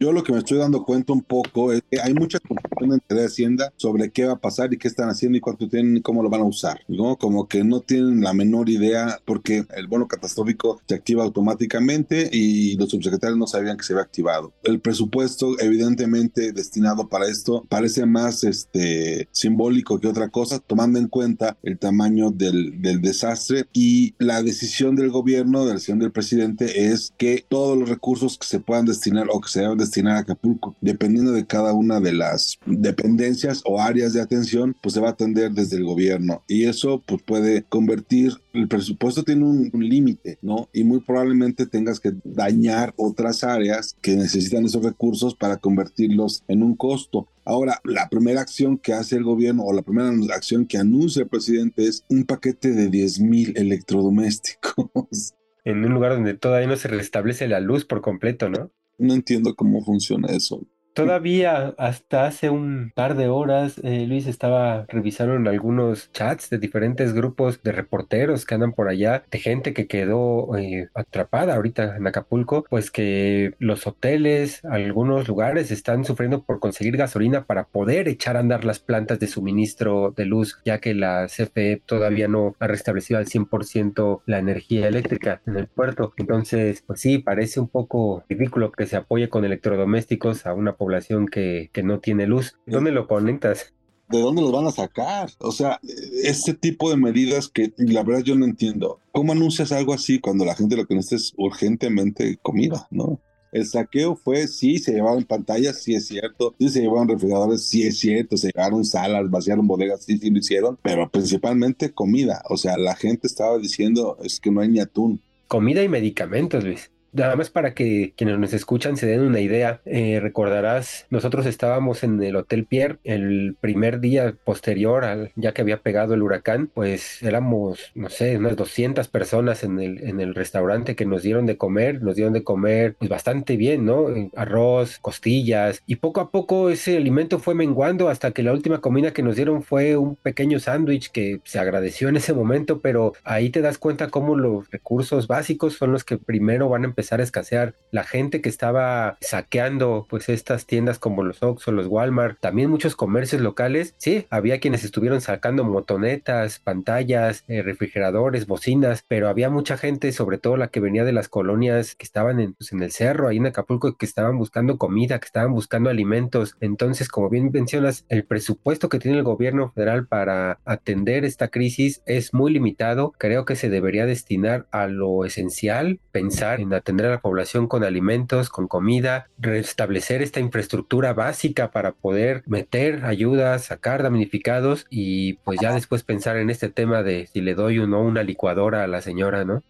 Yo 0.00 0.12
lo 0.12 0.22
que 0.22 0.32
me 0.32 0.38
estoy 0.38 0.58
dando 0.58 0.84
cuenta 0.84 1.12
un 1.12 1.22
poco 1.22 1.72
es 1.72 1.82
que 1.90 2.00
hay 2.00 2.14
mucha 2.14 2.38
confusión 2.38 2.92
entre 2.92 3.24
Hacienda 3.24 3.72
sobre 3.76 4.10
qué 4.10 4.26
va 4.26 4.34
a 4.34 4.38
pasar 4.38 4.72
y 4.72 4.78
qué 4.78 4.86
están 4.86 5.08
haciendo 5.08 5.36
y 5.36 5.40
cuánto 5.40 5.68
tienen 5.68 5.96
y 5.96 6.02
cómo 6.02 6.22
lo 6.22 6.30
van 6.30 6.42
a 6.42 6.44
usar, 6.44 6.80
¿no? 6.86 7.16
Como 7.16 7.48
que 7.48 7.64
no 7.64 7.80
tienen 7.80 8.20
la 8.20 8.32
menor 8.32 8.68
idea 8.68 9.18
porque 9.24 9.64
el 9.76 9.88
bono 9.88 10.06
catastrófico 10.06 10.80
se 10.86 10.94
activa 10.94 11.24
automáticamente 11.24 12.30
y 12.32 12.76
los 12.76 12.90
subsecretarios 12.90 13.36
no 13.36 13.48
sabían 13.48 13.76
que 13.76 13.82
se 13.82 13.92
había 13.92 14.04
activado. 14.04 14.52
El 14.62 14.78
presupuesto 14.78 15.58
evidentemente 15.58 16.52
destinado 16.52 17.08
para 17.08 17.26
esto 17.26 17.66
parece 17.68 18.06
más 18.06 18.44
este 18.44 19.28
simbólico 19.32 19.98
que 19.98 20.06
otra 20.06 20.28
cosa, 20.28 20.60
tomando 20.60 21.00
en 21.00 21.08
cuenta 21.08 21.56
el 21.64 21.76
tamaño 21.76 22.30
del, 22.30 22.80
del 22.80 23.00
desastre 23.00 23.66
y 23.72 24.14
la 24.18 24.44
decisión 24.44 24.94
del 24.94 25.10
gobierno, 25.10 25.62
de 25.62 25.68
la 25.70 25.74
decisión 25.74 25.98
del 25.98 26.12
presidente 26.12 26.92
es 26.92 27.12
que 27.16 27.44
todos 27.48 27.76
los 27.76 27.88
recursos 27.88 28.38
que 28.38 28.46
se 28.46 28.60
puedan 28.60 28.86
destinar 28.86 29.26
o 29.32 29.40
que 29.40 29.48
se 29.48 29.60
deben 29.62 29.76
destinar 29.76 29.87
a 30.06 30.18
Acapulco. 30.18 30.76
Dependiendo 30.80 31.32
de 31.32 31.46
cada 31.46 31.72
una 31.72 32.00
de 32.00 32.12
las 32.12 32.58
dependencias 32.66 33.62
o 33.64 33.80
áreas 33.80 34.12
de 34.12 34.20
atención, 34.20 34.76
pues 34.82 34.94
se 34.94 35.00
va 35.00 35.08
a 35.08 35.12
atender 35.12 35.52
desde 35.52 35.76
el 35.76 35.84
gobierno. 35.84 36.44
Y 36.46 36.64
eso 36.64 37.02
pues 37.06 37.22
puede 37.22 37.62
convertir, 37.64 38.34
el 38.52 38.68
presupuesto 38.68 39.22
tiene 39.22 39.44
un, 39.44 39.70
un 39.72 39.88
límite, 39.88 40.38
¿no? 40.42 40.68
Y 40.72 40.84
muy 40.84 41.00
probablemente 41.00 41.66
tengas 41.66 42.00
que 42.00 42.12
dañar 42.24 42.94
otras 42.96 43.44
áreas 43.44 43.96
que 44.00 44.16
necesitan 44.16 44.64
esos 44.64 44.84
recursos 44.84 45.34
para 45.34 45.56
convertirlos 45.56 46.44
en 46.48 46.62
un 46.62 46.76
costo. 46.76 47.28
Ahora, 47.44 47.80
la 47.84 48.08
primera 48.10 48.42
acción 48.42 48.76
que 48.76 48.92
hace 48.92 49.16
el 49.16 49.24
gobierno 49.24 49.64
o 49.64 49.72
la 49.72 49.80
primera 49.80 50.10
acción 50.34 50.66
que 50.66 50.76
anuncia 50.76 51.22
el 51.22 51.28
presidente 51.28 51.86
es 51.86 52.04
un 52.10 52.24
paquete 52.24 52.72
de 52.72 52.88
10 52.88 53.20
mil 53.20 53.54
electrodomésticos. 53.56 55.34
En 55.64 55.84
un 55.84 55.92
lugar 55.92 56.12
donde 56.12 56.34
todavía 56.34 56.68
no 56.68 56.76
se 56.76 56.88
restablece 56.88 57.48
la 57.48 57.60
luz 57.60 57.84
por 57.84 58.00
completo, 58.00 58.48
¿no? 58.48 58.70
No 58.98 59.14
entiendo 59.14 59.54
cómo 59.54 59.82
funciona 59.84 60.28
eso. 60.28 60.60
Todavía 61.04 61.74
hasta 61.78 62.26
hace 62.26 62.50
un 62.50 62.92
par 62.92 63.16
de 63.16 63.28
horas, 63.28 63.80
eh, 63.84 64.04
Luis 64.08 64.26
estaba 64.26 64.84
revisando 64.88 65.36
en 65.36 65.46
algunos 65.46 66.10
chats 66.10 66.50
de 66.50 66.58
diferentes 66.58 67.12
grupos 67.12 67.62
de 67.62 67.70
reporteros 67.70 68.44
que 68.44 68.54
andan 68.54 68.72
por 68.72 68.88
allá, 68.88 69.22
de 69.30 69.38
gente 69.38 69.74
que 69.74 69.86
quedó 69.86 70.56
eh, 70.56 70.88
atrapada 70.94 71.54
ahorita 71.54 71.96
en 71.96 72.06
Acapulco, 72.06 72.64
pues 72.68 72.90
que 72.90 73.54
los 73.60 73.86
hoteles, 73.86 74.64
algunos 74.64 75.28
lugares 75.28 75.70
están 75.70 76.04
sufriendo 76.04 76.42
por 76.42 76.58
conseguir 76.58 76.96
gasolina 76.96 77.44
para 77.44 77.64
poder 77.64 78.08
echar 78.08 78.36
a 78.36 78.40
andar 78.40 78.64
las 78.64 78.80
plantas 78.80 79.20
de 79.20 79.28
suministro 79.28 80.12
de 80.16 80.24
luz, 80.24 80.58
ya 80.64 80.78
que 80.78 80.94
la 80.94 81.28
CFE 81.28 81.80
todavía 81.86 82.26
no 82.26 82.56
ha 82.58 82.66
restablecido 82.66 83.20
al 83.20 83.26
100% 83.26 84.22
la 84.26 84.38
energía 84.38 84.88
eléctrica 84.88 85.42
en 85.46 85.56
el 85.56 85.68
puerto. 85.68 86.12
Entonces, 86.16 86.82
pues 86.84 87.00
sí, 87.00 87.18
parece 87.18 87.60
un 87.60 87.68
poco 87.68 88.24
ridículo 88.28 88.72
que 88.72 88.86
se 88.86 88.96
apoye 88.96 89.28
con 89.28 89.44
electrodomésticos 89.44 90.44
a 90.44 90.54
una 90.54 90.72
población 90.72 90.87
población 90.88 91.26
que, 91.26 91.68
que 91.70 91.82
no 91.82 92.00
tiene 92.00 92.26
luz. 92.26 92.56
¿Dónde 92.66 92.92
lo 92.92 93.06
conectas? 93.06 93.74
¿De 94.08 94.20
dónde 94.22 94.40
los 94.40 94.50
van 94.50 94.66
a 94.66 94.70
sacar? 94.70 95.28
O 95.38 95.52
sea, 95.52 95.78
este 96.24 96.54
tipo 96.54 96.88
de 96.88 96.96
medidas 96.96 97.48
que 97.48 97.74
la 97.76 98.02
verdad 98.02 98.24
yo 98.24 98.34
no 98.36 98.46
entiendo. 98.46 98.98
¿Cómo 99.12 99.32
anuncias 99.32 99.70
algo 99.70 99.92
así 99.92 100.18
cuando 100.18 100.46
la 100.46 100.54
gente 100.54 100.76
lo 100.76 100.86
que 100.86 100.94
necesita 100.94 101.16
es 101.16 101.34
urgentemente 101.36 102.38
comida, 102.40 102.88
no? 102.90 103.20
El 103.52 103.66
saqueo 103.66 104.16
fue, 104.16 104.46
sí, 104.46 104.78
se 104.78 104.92
llevaron 104.92 105.24
pantallas, 105.24 105.82
sí 105.82 105.94
es 105.94 106.06
cierto, 106.06 106.54
sí 106.58 106.70
se 106.70 106.80
llevaron 106.80 107.08
refrigeradores, 107.08 107.66
sí 107.66 107.86
es 107.86 107.98
cierto, 107.98 108.38
se 108.38 108.50
llevaron 108.54 108.86
salas, 108.86 109.28
vaciaron 109.30 109.66
bodegas, 109.66 110.04
sí, 110.04 110.16
sí 110.16 110.30
lo 110.30 110.38
hicieron, 110.38 110.78
pero 110.82 111.10
principalmente 111.10 111.92
comida. 111.92 112.42
O 112.48 112.56
sea, 112.56 112.78
la 112.78 112.96
gente 112.96 113.26
estaba 113.26 113.58
diciendo, 113.58 114.16
es 114.22 114.40
que 114.40 114.50
no 114.50 114.62
hay 114.62 114.68
ni 114.68 114.80
atún. 114.80 115.20
Comida 115.48 115.82
y 115.82 115.88
medicamentos, 115.88 116.64
Luis 116.64 116.90
nada 117.18 117.36
más 117.36 117.50
para 117.50 117.74
que 117.74 118.14
quienes 118.16 118.38
nos 118.38 118.52
escuchan 118.52 118.96
se 118.96 119.06
den 119.06 119.20
una 119.20 119.40
idea, 119.40 119.80
eh, 119.84 120.20
recordarás, 120.20 121.06
nosotros 121.10 121.46
estábamos 121.46 122.02
en 122.04 122.22
el 122.22 122.36
Hotel 122.36 122.64
Pierre 122.64 122.98
el 123.04 123.56
primer 123.60 124.00
día 124.00 124.34
posterior 124.44 125.04
al 125.04 125.32
ya 125.36 125.52
que 125.52 125.62
había 125.62 125.82
pegado 125.82 126.14
el 126.14 126.22
huracán, 126.22 126.70
pues 126.72 127.22
éramos, 127.22 127.90
no 127.94 128.08
sé, 128.08 128.36
unas 128.36 128.56
200 128.56 129.08
personas 129.08 129.64
en 129.64 129.80
el, 129.80 130.02
en 130.06 130.20
el 130.20 130.34
restaurante 130.34 130.96
que 130.96 131.06
nos 131.06 131.22
dieron 131.22 131.46
de 131.46 131.56
comer, 131.56 132.02
nos 132.02 132.16
dieron 132.16 132.32
de 132.32 132.44
comer 132.44 132.94
pues 132.98 133.08
bastante 133.08 133.56
bien, 133.56 133.84
¿no? 133.84 134.10
Eh, 134.10 134.30
arroz, 134.36 134.98
costillas, 135.00 135.82
y 135.86 135.96
poco 135.96 136.20
a 136.20 136.30
poco 136.30 136.70
ese 136.70 136.96
alimento 136.96 137.38
fue 137.38 137.54
menguando 137.54 138.08
hasta 138.08 138.30
que 138.30 138.42
la 138.42 138.52
última 138.52 138.80
comida 138.80 139.12
que 139.12 139.22
nos 139.22 139.36
dieron 139.36 139.62
fue 139.62 139.96
un 139.96 140.16
pequeño 140.16 140.60
sándwich 140.60 141.10
que 141.10 141.40
se 141.44 141.58
agradeció 141.58 142.08
en 142.08 142.16
ese 142.16 142.32
momento, 142.32 142.80
pero 142.80 143.12
ahí 143.24 143.50
te 143.50 143.60
das 143.60 143.78
cuenta 143.78 144.08
cómo 144.08 144.36
los 144.36 144.70
recursos 144.70 145.26
básicos 145.26 145.74
son 145.74 145.92
los 145.92 146.04
que 146.04 146.18
primero 146.18 146.68
van 146.68 146.84
a 146.84 146.88
empezar 146.88 147.07
a 147.12 147.22
escasear. 147.22 147.74
La 147.90 148.04
gente 148.04 148.40
que 148.40 148.48
estaba 148.48 149.16
saqueando 149.20 150.06
pues 150.08 150.28
estas 150.28 150.66
tiendas 150.66 150.98
como 150.98 151.22
los 151.22 151.42
Oxxo, 151.42 151.72
los 151.72 151.86
Walmart, 151.86 152.38
también 152.40 152.70
muchos 152.70 152.96
comercios 152.96 153.40
locales, 153.42 153.94
sí, 153.98 154.26
había 154.30 154.60
quienes 154.60 154.84
estuvieron 154.84 155.20
sacando 155.20 155.64
motonetas, 155.64 156.58
pantallas, 156.58 157.44
eh, 157.48 157.62
refrigeradores, 157.62 158.46
bocinas, 158.46 159.04
pero 159.08 159.28
había 159.28 159.50
mucha 159.50 159.76
gente, 159.76 160.12
sobre 160.12 160.38
todo 160.38 160.56
la 160.56 160.68
que 160.68 160.80
venía 160.80 161.04
de 161.04 161.12
las 161.12 161.28
colonias 161.28 161.94
que 161.94 162.04
estaban 162.04 162.40
en, 162.40 162.54
pues, 162.54 162.72
en 162.72 162.82
el 162.82 162.90
cerro, 162.90 163.28
ahí 163.28 163.38
en 163.38 163.46
Acapulco, 163.46 163.96
que 163.96 164.06
estaban 164.06 164.36
buscando 164.38 164.78
comida, 164.78 165.18
que 165.18 165.26
estaban 165.26 165.52
buscando 165.52 165.90
alimentos. 165.90 166.56
Entonces, 166.60 167.08
como 167.08 167.30
bien 167.30 167.50
mencionas, 167.52 168.04
el 168.08 168.24
presupuesto 168.24 168.88
que 168.88 168.98
tiene 168.98 169.18
el 169.18 169.24
gobierno 169.24 169.72
federal 169.72 170.06
para 170.06 170.58
atender 170.64 171.24
esta 171.24 171.48
crisis 171.48 172.02
es 172.06 172.34
muy 172.34 172.52
limitado. 172.52 173.12
Creo 173.18 173.44
que 173.44 173.56
se 173.56 173.70
debería 173.70 174.06
destinar 174.06 174.66
a 174.70 174.86
lo 174.86 175.24
esencial, 175.24 176.00
pensar 176.12 176.60
en 176.60 176.74
atender 176.74 176.87
a 177.06 177.10
la 177.10 177.20
población 177.20 177.68
con 177.68 177.84
alimentos, 177.84 178.48
con 178.48 178.68
comida, 178.68 179.28
restablecer 179.38 180.22
esta 180.22 180.40
infraestructura 180.40 181.12
básica 181.12 181.70
para 181.70 181.92
poder 181.92 182.42
meter 182.46 183.04
ayudas, 183.04 183.64
sacar 183.64 184.02
damnificados 184.02 184.86
y 184.90 185.34
pues 185.44 185.58
ya 185.60 185.72
después 185.72 186.02
pensar 186.02 186.36
en 186.36 186.50
este 186.50 186.68
tema 186.68 187.02
de 187.02 187.26
si 187.26 187.40
le 187.40 187.54
doy 187.54 187.78
o 187.78 187.86
no 187.86 188.00
una 188.02 188.22
licuadora 188.22 188.84
a 188.84 188.86
la 188.86 189.02
señora, 189.02 189.44
¿no? 189.44 189.62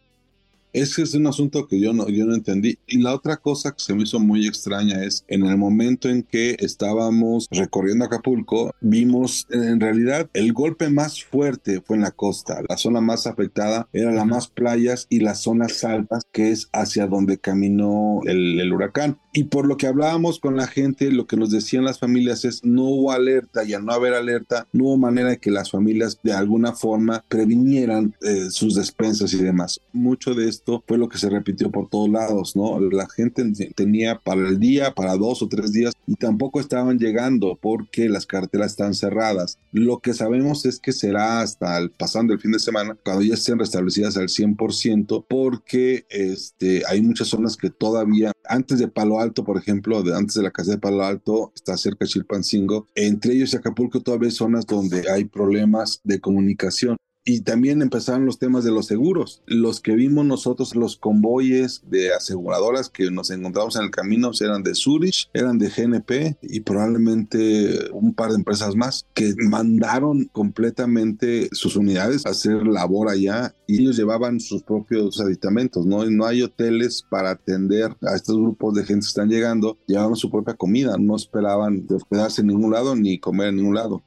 Ese 0.72 1.02
es 1.02 1.14
un 1.14 1.26
asunto 1.26 1.66
que 1.66 1.81
yo 1.81 1.92
no, 1.92 2.09
yo 2.09 2.26
no 2.26 2.35
entendí. 2.35 2.78
Y 2.87 2.98
la 2.98 3.14
otra 3.14 3.37
cosa 3.37 3.72
que 3.72 3.81
se 3.81 3.94
me 3.94 4.02
hizo 4.02 4.20
muy 4.20 4.46
extraña 4.46 5.04
es 5.04 5.24
en 5.28 5.44
el 5.44 5.57
momento 5.57 6.09
en 6.09 6.22
que 6.22 6.57
estábamos 6.59 7.48
recorriendo 7.50 8.04
Acapulco, 8.04 8.74
vimos 8.81 9.46
en 9.50 9.81
realidad 9.81 10.28
el 10.35 10.52
golpe 10.52 10.88
más 10.88 11.24
fuerte 11.24 11.81
fue 11.81 11.96
en 11.96 12.02
la 12.02 12.11
costa. 12.11 12.62
La 12.68 12.76
zona 12.76 13.00
más 13.00 13.26
afectada 13.26 13.88
era 13.92 14.12
las 14.12 14.26
más 14.26 14.48
playas 14.48 15.07
y 15.09 15.20
las 15.20 15.42
zonas 15.42 15.85
altas, 15.85 16.24
que 16.33 16.50
es 16.50 16.68
hacia 16.72 17.07
donde 17.07 17.38
caminó 17.38 18.20
el, 18.24 18.61
el 18.61 18.72
huracán. 18.72 19.18
Y 19.38 19.44
por 19.44 19.68
lo 19.68 19.77
que 19.77 19.87
hablábamos 19.87 20.40
con 20.40 20.57
la 20.57 20.66
gente, 20.66 21.12
lo 21.12 21.29
que 21.29 21.37
nos 21.37 21.53
decían 21.53 21.85
las 21.85 22.01
familias 22.01 22.44
es 22.44 22.64
no 22.64 22.83
hubo 22.83 23.12
alerta 23.12 23.62
y 23.62 23.72
al 23.72 23.85
no 23.85 23.92
haber 23.92 24.14
alerta, 24.14 24.66
no 24.72 24.87
hubo 24.87 24.96
manera 24.96 25.29
de 25.29 25.38
que 25.38 25.53
las 25.53 25.70
familias 25.70 26.18
de 26.24 26.33
alguna 26.33 26.72
forma 26.72 27.24
previnieran 27.29 28.16
eh, 28.20 28.51
sus 28.51 28.74
despensas 28.74 29.33
y 29.35 29.37
demás. 29.37 29.81
Mucho 29.92 30.35
de 30.35 30.48
esto 30.48 30.83
fue 30.88 30.98
lo 30.98 31.09
que 31.09 31.18
se 31.18 31.31
repitió 31.31 31.70
por 31.70 31.88
todos 31.88 32.11
lados, 32.11 32.57
¿no? 32.57 32.81
La 32.81 33.09
gente 33.09 33.44
tenía 33.77 34.18
para 34.18 34.40
el 34.40 34.59
día, 34.59 34.92
para 34.92 35.14
dos 35.14 35.40
o 35.40 35.48
tres 35.48 35.72
días 35.72 35.94
y 36.09 36.16
tampoco 36.16 36.59
estaban 36.59 36.98
llegando 36.98 37.57
porque 37.62 38.09
las 38.09 38.27
carreteras 38.27 38.72
están 38.72 38.94
cerradas. 38.94 39.61
Lo 39.70 40.01
que 40.01 40.14
sabemos 40.14 40.66
es 40.66 40.81
que 40.81 40.90
será 40.90 41.42
hasta 41.42 41.79
el, 41.79 41.92
pasando 41.92 42.33
el 42.33 42.40
fin 42.40 42.51
de 42.51 42.59
semana 42.59 42.96
cuando 43.05 43.22
ya 43.22 43.35
estén 43.35 43.61
restablecidas 43.61 44.16
al 44.16 44.27
100% 44.27 45.27
porque 45.29 46.07
este, 46.11 46.83
hay 46.88 47.03
muchas 47.03 47.29
zonas 47.29 47.57
que 47.57 47.70
todavía 47.70 48.33
antes 48.48 48.79
de 48.79 48.88
Palo 48.88 49.20
Alto, 49.20 49.28
por 49.33 49.57
ejemplo, 49.57 50.03
de 50.03 50.17
antes 50.17 50.35
de 50.35 50.43
la 50.43 50.51
casa 50.51 50.73
de 50.73 50.79
Palo 50.79 51.05
Alto, 51.05 51.53
está 51.55 51.77
cerca 51.77 52.05
de 52.05 52.11
Chilpancingo. 52.11 52.87
Entre 52.95 53.35
ellos 53.35 53.55
Acapulco 53.55 54.01
todavía 54.01 54.29
hay 54.29 54.33
zonas 54.33 54.67
donde 54.67 55.11
hay 55.11 55.25
problemas 55.25 56.01
de 56.05 56.21
comunicación 56.21 56.97
y 57.24 57.42
también 57.42 57.83
empezaron 57.83 58.24
los 58.24 58.38
temas 58.38 58.64
de 58.64 58.70
los 58.70 58.87
seguros. 58.87 59.42
Los 59.46 59.81
que 59.81 59.94
vimos 59.94 60.24
nosotros, 60.24 60.74
los 60.74 60.96
convoyes 60.96 61.83
de 61.90 62.12
aseguradoras 62.14 62.88
que 62.88 63.11
nos 63.11 63.31
encontramos 63.31 63.76
en 63.76 63.85
el 63.85 63.90
camino 63.90 64.31
eran 64.40 64.62
de 64.62 64.74
Zurich, 64.74 65.28
eran 65.35 65.59
de 65.59 65.68
GNP 65.68 66.38
y 66.42 66.61
probablemente 66.61 67.90
un 67.92 68.14
par 68.14 68.31
de 68.31 68.37
empresas 68.37 68.74
más 68.76 69.07
que 69.14 69.35
mandaron 69.37 70.24
completamente 70.33 71.48
sus 71.52 71.76
unidades 71.76 72.24
a 72.24 72.31
hacer 72.31 72.66
labor 72.66 73.11
allá 73.11 73.54
y 73.66 73.83
ellos 73.83 73.96
llevaban 73.96 74.40
sus 74.40 74.62
propios 74.62 75.20
aditamentos, 75.20 75.85
¿no? 75.85 76.09
No 76.09 76.24
hay 76.24 76.42
hoteles 76.42 77.04
para 77.11 77.31
atender 77.31 77.94
a 78.02 78.14
estos 78.14 78.37
grupos 78.37 78.74
de 78.74 78.85
gente 78.85 79.04
que 79.04 79.09
están 79.09 79.28
llegando, 79.28 79.78
llevaban 79.87 80.16
su 80.16 80.31
propia 80.31 80.54
comida, 80.54 80.96
no 80.98 81.16
esperaban 81.16 81.87
hospedarse 81.90 82.40
en 82.40 82.46
ningún 82.46 82.72
lado 82.72 82.96
ni 82.96 83.18
comer 83.18 83.48
en 83.48 83.57
ningún 83.57 83.74
lado. 83.74 84.02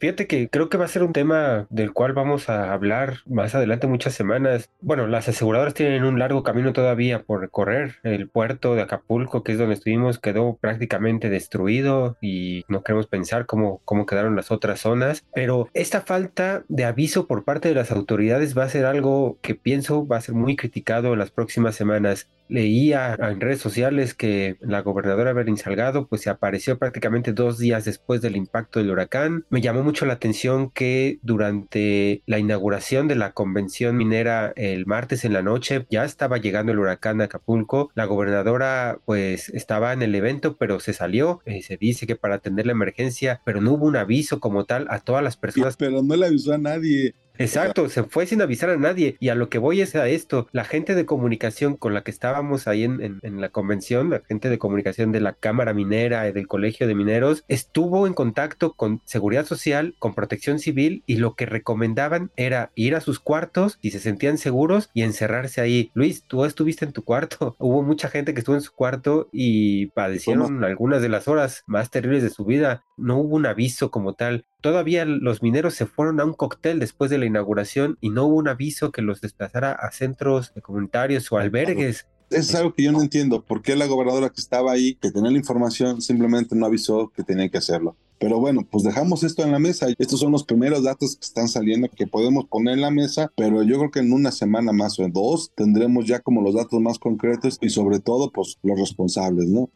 Fíjate 0.00 0.26
que 0.26 0.48
creo 0.48 0.70
que 0.70 0.78
va 0.78 0.86
a 0.86 0.88
ser 0.88 1.02
un 1.02 1.12
tema 1.12 1.66
del 1.68 1.92
cual 1.92 2.14
vamos 2.14 2.48
a 2.48 2.72
hablar 2.72 3.18
más 3.26 3.54
adelante 3.54 3.86
muchas 3.86 4.14
semanas. 4.14 4.70
Bueno, 4.80 5.06
las 5.06 5.28
aseguradoras 5.28 5.74
tienen 5.74 6.04
un 6.04 6.18
largo 6.18 6.42
camino 6.42 6.72
todavía 6.72 7.22
por 7.22 7.42
recorrer. 7.42 7.96
El 8.02 8.26
puerto 8.26 8.74
de 8.74 8.80
Acapulco, 8.80 9.42
que 9.42 9.52
es 9.52 9.58
donde 9.58 9.74
estuvimos, 9.74 10.18
quedó 10.18 10.56
prácticamente 10.56 11.28
destruido 11.28 12.16
y 12.22 12.64
no 12.66 12.82
queremos 12.82 13.08
pensar 13.08 13.44
cómo, 13.44 13.82
cómo 13.84 14.06
quedaron 14.06 14.36
las 14.36 14.50
otras 14.50 14.80
zonas. 14.80 15.22
Pero 15.34 15.68
esta 15.74 16.00
falta 16.00 16.64
de 16.68 16.86
aviso 16.86 17.26
por 17.26 17.44
parte 17.44 17.68
de 17.68 17.74
las 17.74 17.90
autoridades 17.90 18.56
va 18.56 18.64
a 18.64 18.70
ser 18.70 18.86
algo 18.86 19.36
que 19.42 19.54
pienso 19.54 20.06
va 20.06 20.16
a 20.16 20.22
ser 20.22 20.34
muy 20.34 20.56
criticado 20.56 21.12
en 21.12 21.18
las 21.18 21.30
próximas 21.30 21.74
semanas 21.76 22.26
leía 22.50 23.14
en 23.14 23.40
redes 23.40 23.60
sociales 23.60 24.12
que 24.12 24.56
la 24.60 24.80
gobernadora 24.82 25.32
Berin 25.32 25.56
Salgado 25.56 26.06
pues 26.06 26.22
se 26.22 26.30
apareció 26.30 26.78
prácticamente 26.78 27.32
dos 27.32 27.58
días 27.58 27.84
después 27.84 28.20
del 28.20 28.36
impacto 28.36 28.80
del 28.80 28.90
huracán. 28.90 29.44
Me 29.50 29.60
llamó 29.60 29.82
mucho 29.90 30.06
la 30.06 30.12
atención 30.12 30.70
que 30.70 31.18
durante 31.22 32.22
la 32.24 32.38
inauguración 32.38 33.08
de 33.08 33.16
la 33.16 33.32
convención 33.32 33.96
minera 33.96 34.52
el 34.54 34.86
martes 34.86 35.24
en 35.24 35.32
la 35.32 35.42
noche 35.42 35.84
ya 35.90 36.04
estaba 36.04 36.38
llegando 36.38 36.70
el 36.70 36.78
huracán 36.78 37.20
a 37.20 37.24
Acapulco. 37.24 37.90
La 37.96 38.04
gobernadora 38.04 39.00
pues 39.04 39.48
estaba 39.48 39.92
en 39.92 40.02
el 40.02 40.14
evento 40.14 40.56
pero 40.56 40.78
se 40.78 40.92
salió. 40.92 41.40
Eh, 41.44 41.62
se 41.62 41.76
dice 41.76 42.06
que 42.06 42.14
para 42.14 42.36
atender 42.36 42.66
la 42.66 42.72
emergencia 42.72 43.40
pero 43.44 43.60
no 43.60 43.72
hubo 43.72 43.86
un 43.86 43.96
aviso 43.96 44.38
como 44.38 44.64
tal 44.64 44.86
a 44.90 45.00
todas 45.00 45.24
las 45.24 45.36
personas. 45.36 45.76
Pero 45.76 46.04
no 46.04 46.14
le 46.14 46.26
avisó 46.26 46.52
a 46.52 46.58
nadie. 46.58 47.16
Exacto, 47.40 47.88
se 47.88 48.04
fue 48.04 48.26
sin 48.26 48.42
avisar 48.42 48.70
a 48.70 48.76
nadie. 48.76 49.16
Y 49.18 49.30
a 49.30 49.34
lo 49.34 49.48
que 49.48 49.58
voy 49.58 49.80
es 49.80 49.96
a 49.96 50.08
esto. 50.08 50.48
La 50.52 50.64
gente 50.64 50.94
de 50.94 51.06
comunicación 51.06 51.76
con 51.76 51.94
la 51.94 52.02
que 52.02 52.10
estábamos 52.10 52.68
ahí 52.68 52.84
en, 52.84 53.18
en, 53.22 53.40
la 53.40 53.48
convención, 53.48 54.10
la 54.10 54.20
gente 54.20 54.50
de 54.50 54.58
comunicación 54.58 55.10
de 55.10 55.20
la 55.20 55.32
Cámara 55.32 55.72
Minera 55.72 56.28
y 56.28 56.32
del 56.32 56.46
Colegio 56.46 56.86
de 56.86 56.94
Mineros, 56.94 57.44
estuvo 57.48 58.06
en 58.06 58.12
contacto 58.12 58.74
con 58.74 59.00
Seguridad 59.04 59.46
Social, 59.46 59.94
con 59.98 60.14
Protección 60.14 60.58
Civil 60.58 61.02
y 61.06 61.16
lo 61.16 61.34
que 61.34 61.46
recomendaban 61.46 62.30
era 62.36 62.72
ir 62.74 62.94
a 62.94 63.00
sus 63.00 63.20
cuartos 63.20 63.78
y 63.80 63.92
se 63.92 64.00
sentían 64.00 64.36
seguros 64.36 64.90
y 64.92 65.02
encerrarse 65.02 65.62
ahí. 65.62 65.90
Luis, 65.94 66.24
tú 66.24 66.44
estuviste 66.44 66.84
en 66.84 66.92
tu 66.92 67.04
cuarto. 67.04 67.56
Hubo 67.58 67.82
mucha 67.82 68.08
gente 68.08 68.34
que 68.34 68.40
estuvo 68.40 68.56
en 68.56 68.62
su 68.62 68.72
cuarto 68.72 69.28
y 69.32 69.86
padecieron 69.86 70.62
algunas 70.62 71.00
de 71.00 71.08
las 71.08 71.26
horas 71.26 71.62
más 71.66 71.90
terribles 71.90 72.22
de 72.22 72.30
su 72.30 72.44
vida. 72.44 72.84
No 72.96 73.18
hubo 73.18 73.36
un 73.36 73.46
aviso 73.46 73.90
como 73.90 74.14
tal. 74.14 74.44
Todavía 74.60 75.04
los 75.04 75.42
mineros 75.42 75.74
se 75.74 75.86
fueron 75.86 76.20
a 76.20 76.24
un 76.24 76.34
cóctel 76.34 76.78
después 76.78 77.10
de 77.10 77.18
la 77.18 77.26
inauguración 77.26 77.96
y 78.00 78.10
no 78.10 78.26
hubo 78.26 78.36
un 78.36 78.48
aviso 78.48 78.92
que 78.92 79.02
los 79.02 79.20
desplazara 79.20 79.72
a 79.72 79.90
centros 79.90 80.52
comunitarios 80.62 81.30
o 81.32 81.38
albergues. 81.38 82.06
Es 82.30 82.54
algo 82.54 82.74
que 82.74 82.84
yo 82.84 82.92
no 82.92 83.02
entiendo. 83.02 83.42
¿Por 83.42 83.62
qué 83.62 83.74
la 83.74 83.86
gobernadora 83.86 84.30
que 84.30 84.40
estaba 84.40 84.72
ahí, 84.72 84.94
que 84.94 85.10
tenía 85.10 85.30
la 85.30 85.38
información, 85.38 86.00
simplemente 86.00 86.54
no 86.54 86.66
avisó 86.66 87.10
que 87.14 87.24
tenía 87.24 87.48
que 87.48 87.58
hacerlo? 87.58 87.96
Pero 88.20 88.38
bueno, 88.38 88.66
pues 88.70 88.84
dejamos 88.84 89.24
esto 89.24 89.42
en 89.42 89.50
la 89.50 89.58
mesa. 89.58 89.86
Estos 89.98 90.20
son 90.20 90.30
los 90.30 90.44
primeros 90.44 90.84
datos 90.84 91.16
que 91.16 91.24
están 91.24 91.48
saliendo 91.48 91.88
que 91.88 92.06
podemos 92.06 92.44
poner 92.44 92.74
en 92.74 92.82
la 92.82 92.90
mesa, 92.90 93.32
pero 93.34 93.62
yo 93.62 93.78
creo 93.78 93.90
que 93.90 94.00
en 94.00 94.12
una 94.12 94.30
semana 94.30 94.72
más 94.72 94.98
o 94.98 95.04
en 95.04 95.12
dos 95.12 95.50
tendremos 95.56 96.04
ya 96.04 96.20
como 96.20 96.42
los 96.42 96.54
datos 96.54 96.78
más 96.82 96.98
concretos 96.98 97.56
y 97.62 97.70
sobre 97.70 97.98
todo 97.98 98.30
pues 98.30 98.58
los 98.62 98.78
responsables, 98.78 99.48
¿no? 99.48 99.70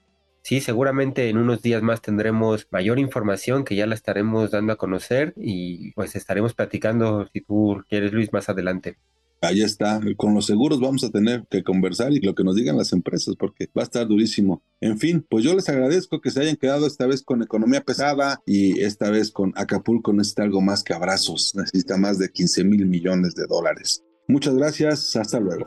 Sí, 0.45 0.61
seguramente 0.61 1.31
en 1.31 1.39
unos 1.39 1.63
días 1.63 1.83
más 1.83 2.03
tendremos 2.03 2.69
mayor 2.71 2.99
información 2.99 3.65
que 3.65 3.77
ya 3.77 3.87
la 3.87 3.95
estaremos 3.95 4.51
dando 4.51 4.75
a 4.75 4.77
conocer 4.77 5.33
y 5.39 5.93
pues 5.93 6.15
estaremos 6.17 6.53
platicando, 6.53 7.27
si 7.33 7.41
tú 7.41 7.83
quieres, 7.89 8.13
Luis, 8.13 8.31
más 8.31 8.51
adelante. 8.51 8.99
Ahí 9.41 9.63
está, 9.63 10.03
con 10.19 10.35
los 10.35 10.45
seguros 10.45 10.81
vamos 10.81 11.03
a 11.03 11.11
tener 11.11 11.47
que 11.49 11.63
conversar 11.63 12.13
y 12.13 12.21
lo 12.21 12.35
que 12.35 12.45
nos 12.45 12.57
digan 12.57 12.77
las 12.77 12.93
empresas, 12.93 13.37
porque 13.39 13.71
va 13.77 13.81
a 13.81 13.85
estar 13.85 14.07
durísimo. 14.07 14.63
En 14.83 14.99
fin, 14.99 15.25
pues 15.27 15.45
yo 15.45 15.55
les 15.55 15.67
agradezco 15.71 16.21
que 16.21 16.31
se 16.31 16.43
hayan 16.43 16.57
quedado 16.57 16.87
esta 16.87 17.07
vez 17.07 17.23
con 17.23 17.43
economía 17.43 17.81
pesada 17.83 18.43
y 18.45 18.81
esta 18.81 19.09
vez 19.09 19.31
con 19.31 19.55
Acapulco 19.57 20.13
necesita 20.13 20.43
algo 20.43 20.61
más 20.61 20.85
que 20.85 20.93
abrazos, 20.93 21.55
necesita 21.55 21.97
más 21.97 22.19
de 22.19 22.29
15 22.29 22.65
mil 22.65 22.85
millones 22.85 23.35
de 23.35 23.47
dólares. 23.47 24.03
Muchas 24.29 24.55
gracias, 24.55 25.17
hasta 25.17 25.41
luego. 25.41 25.67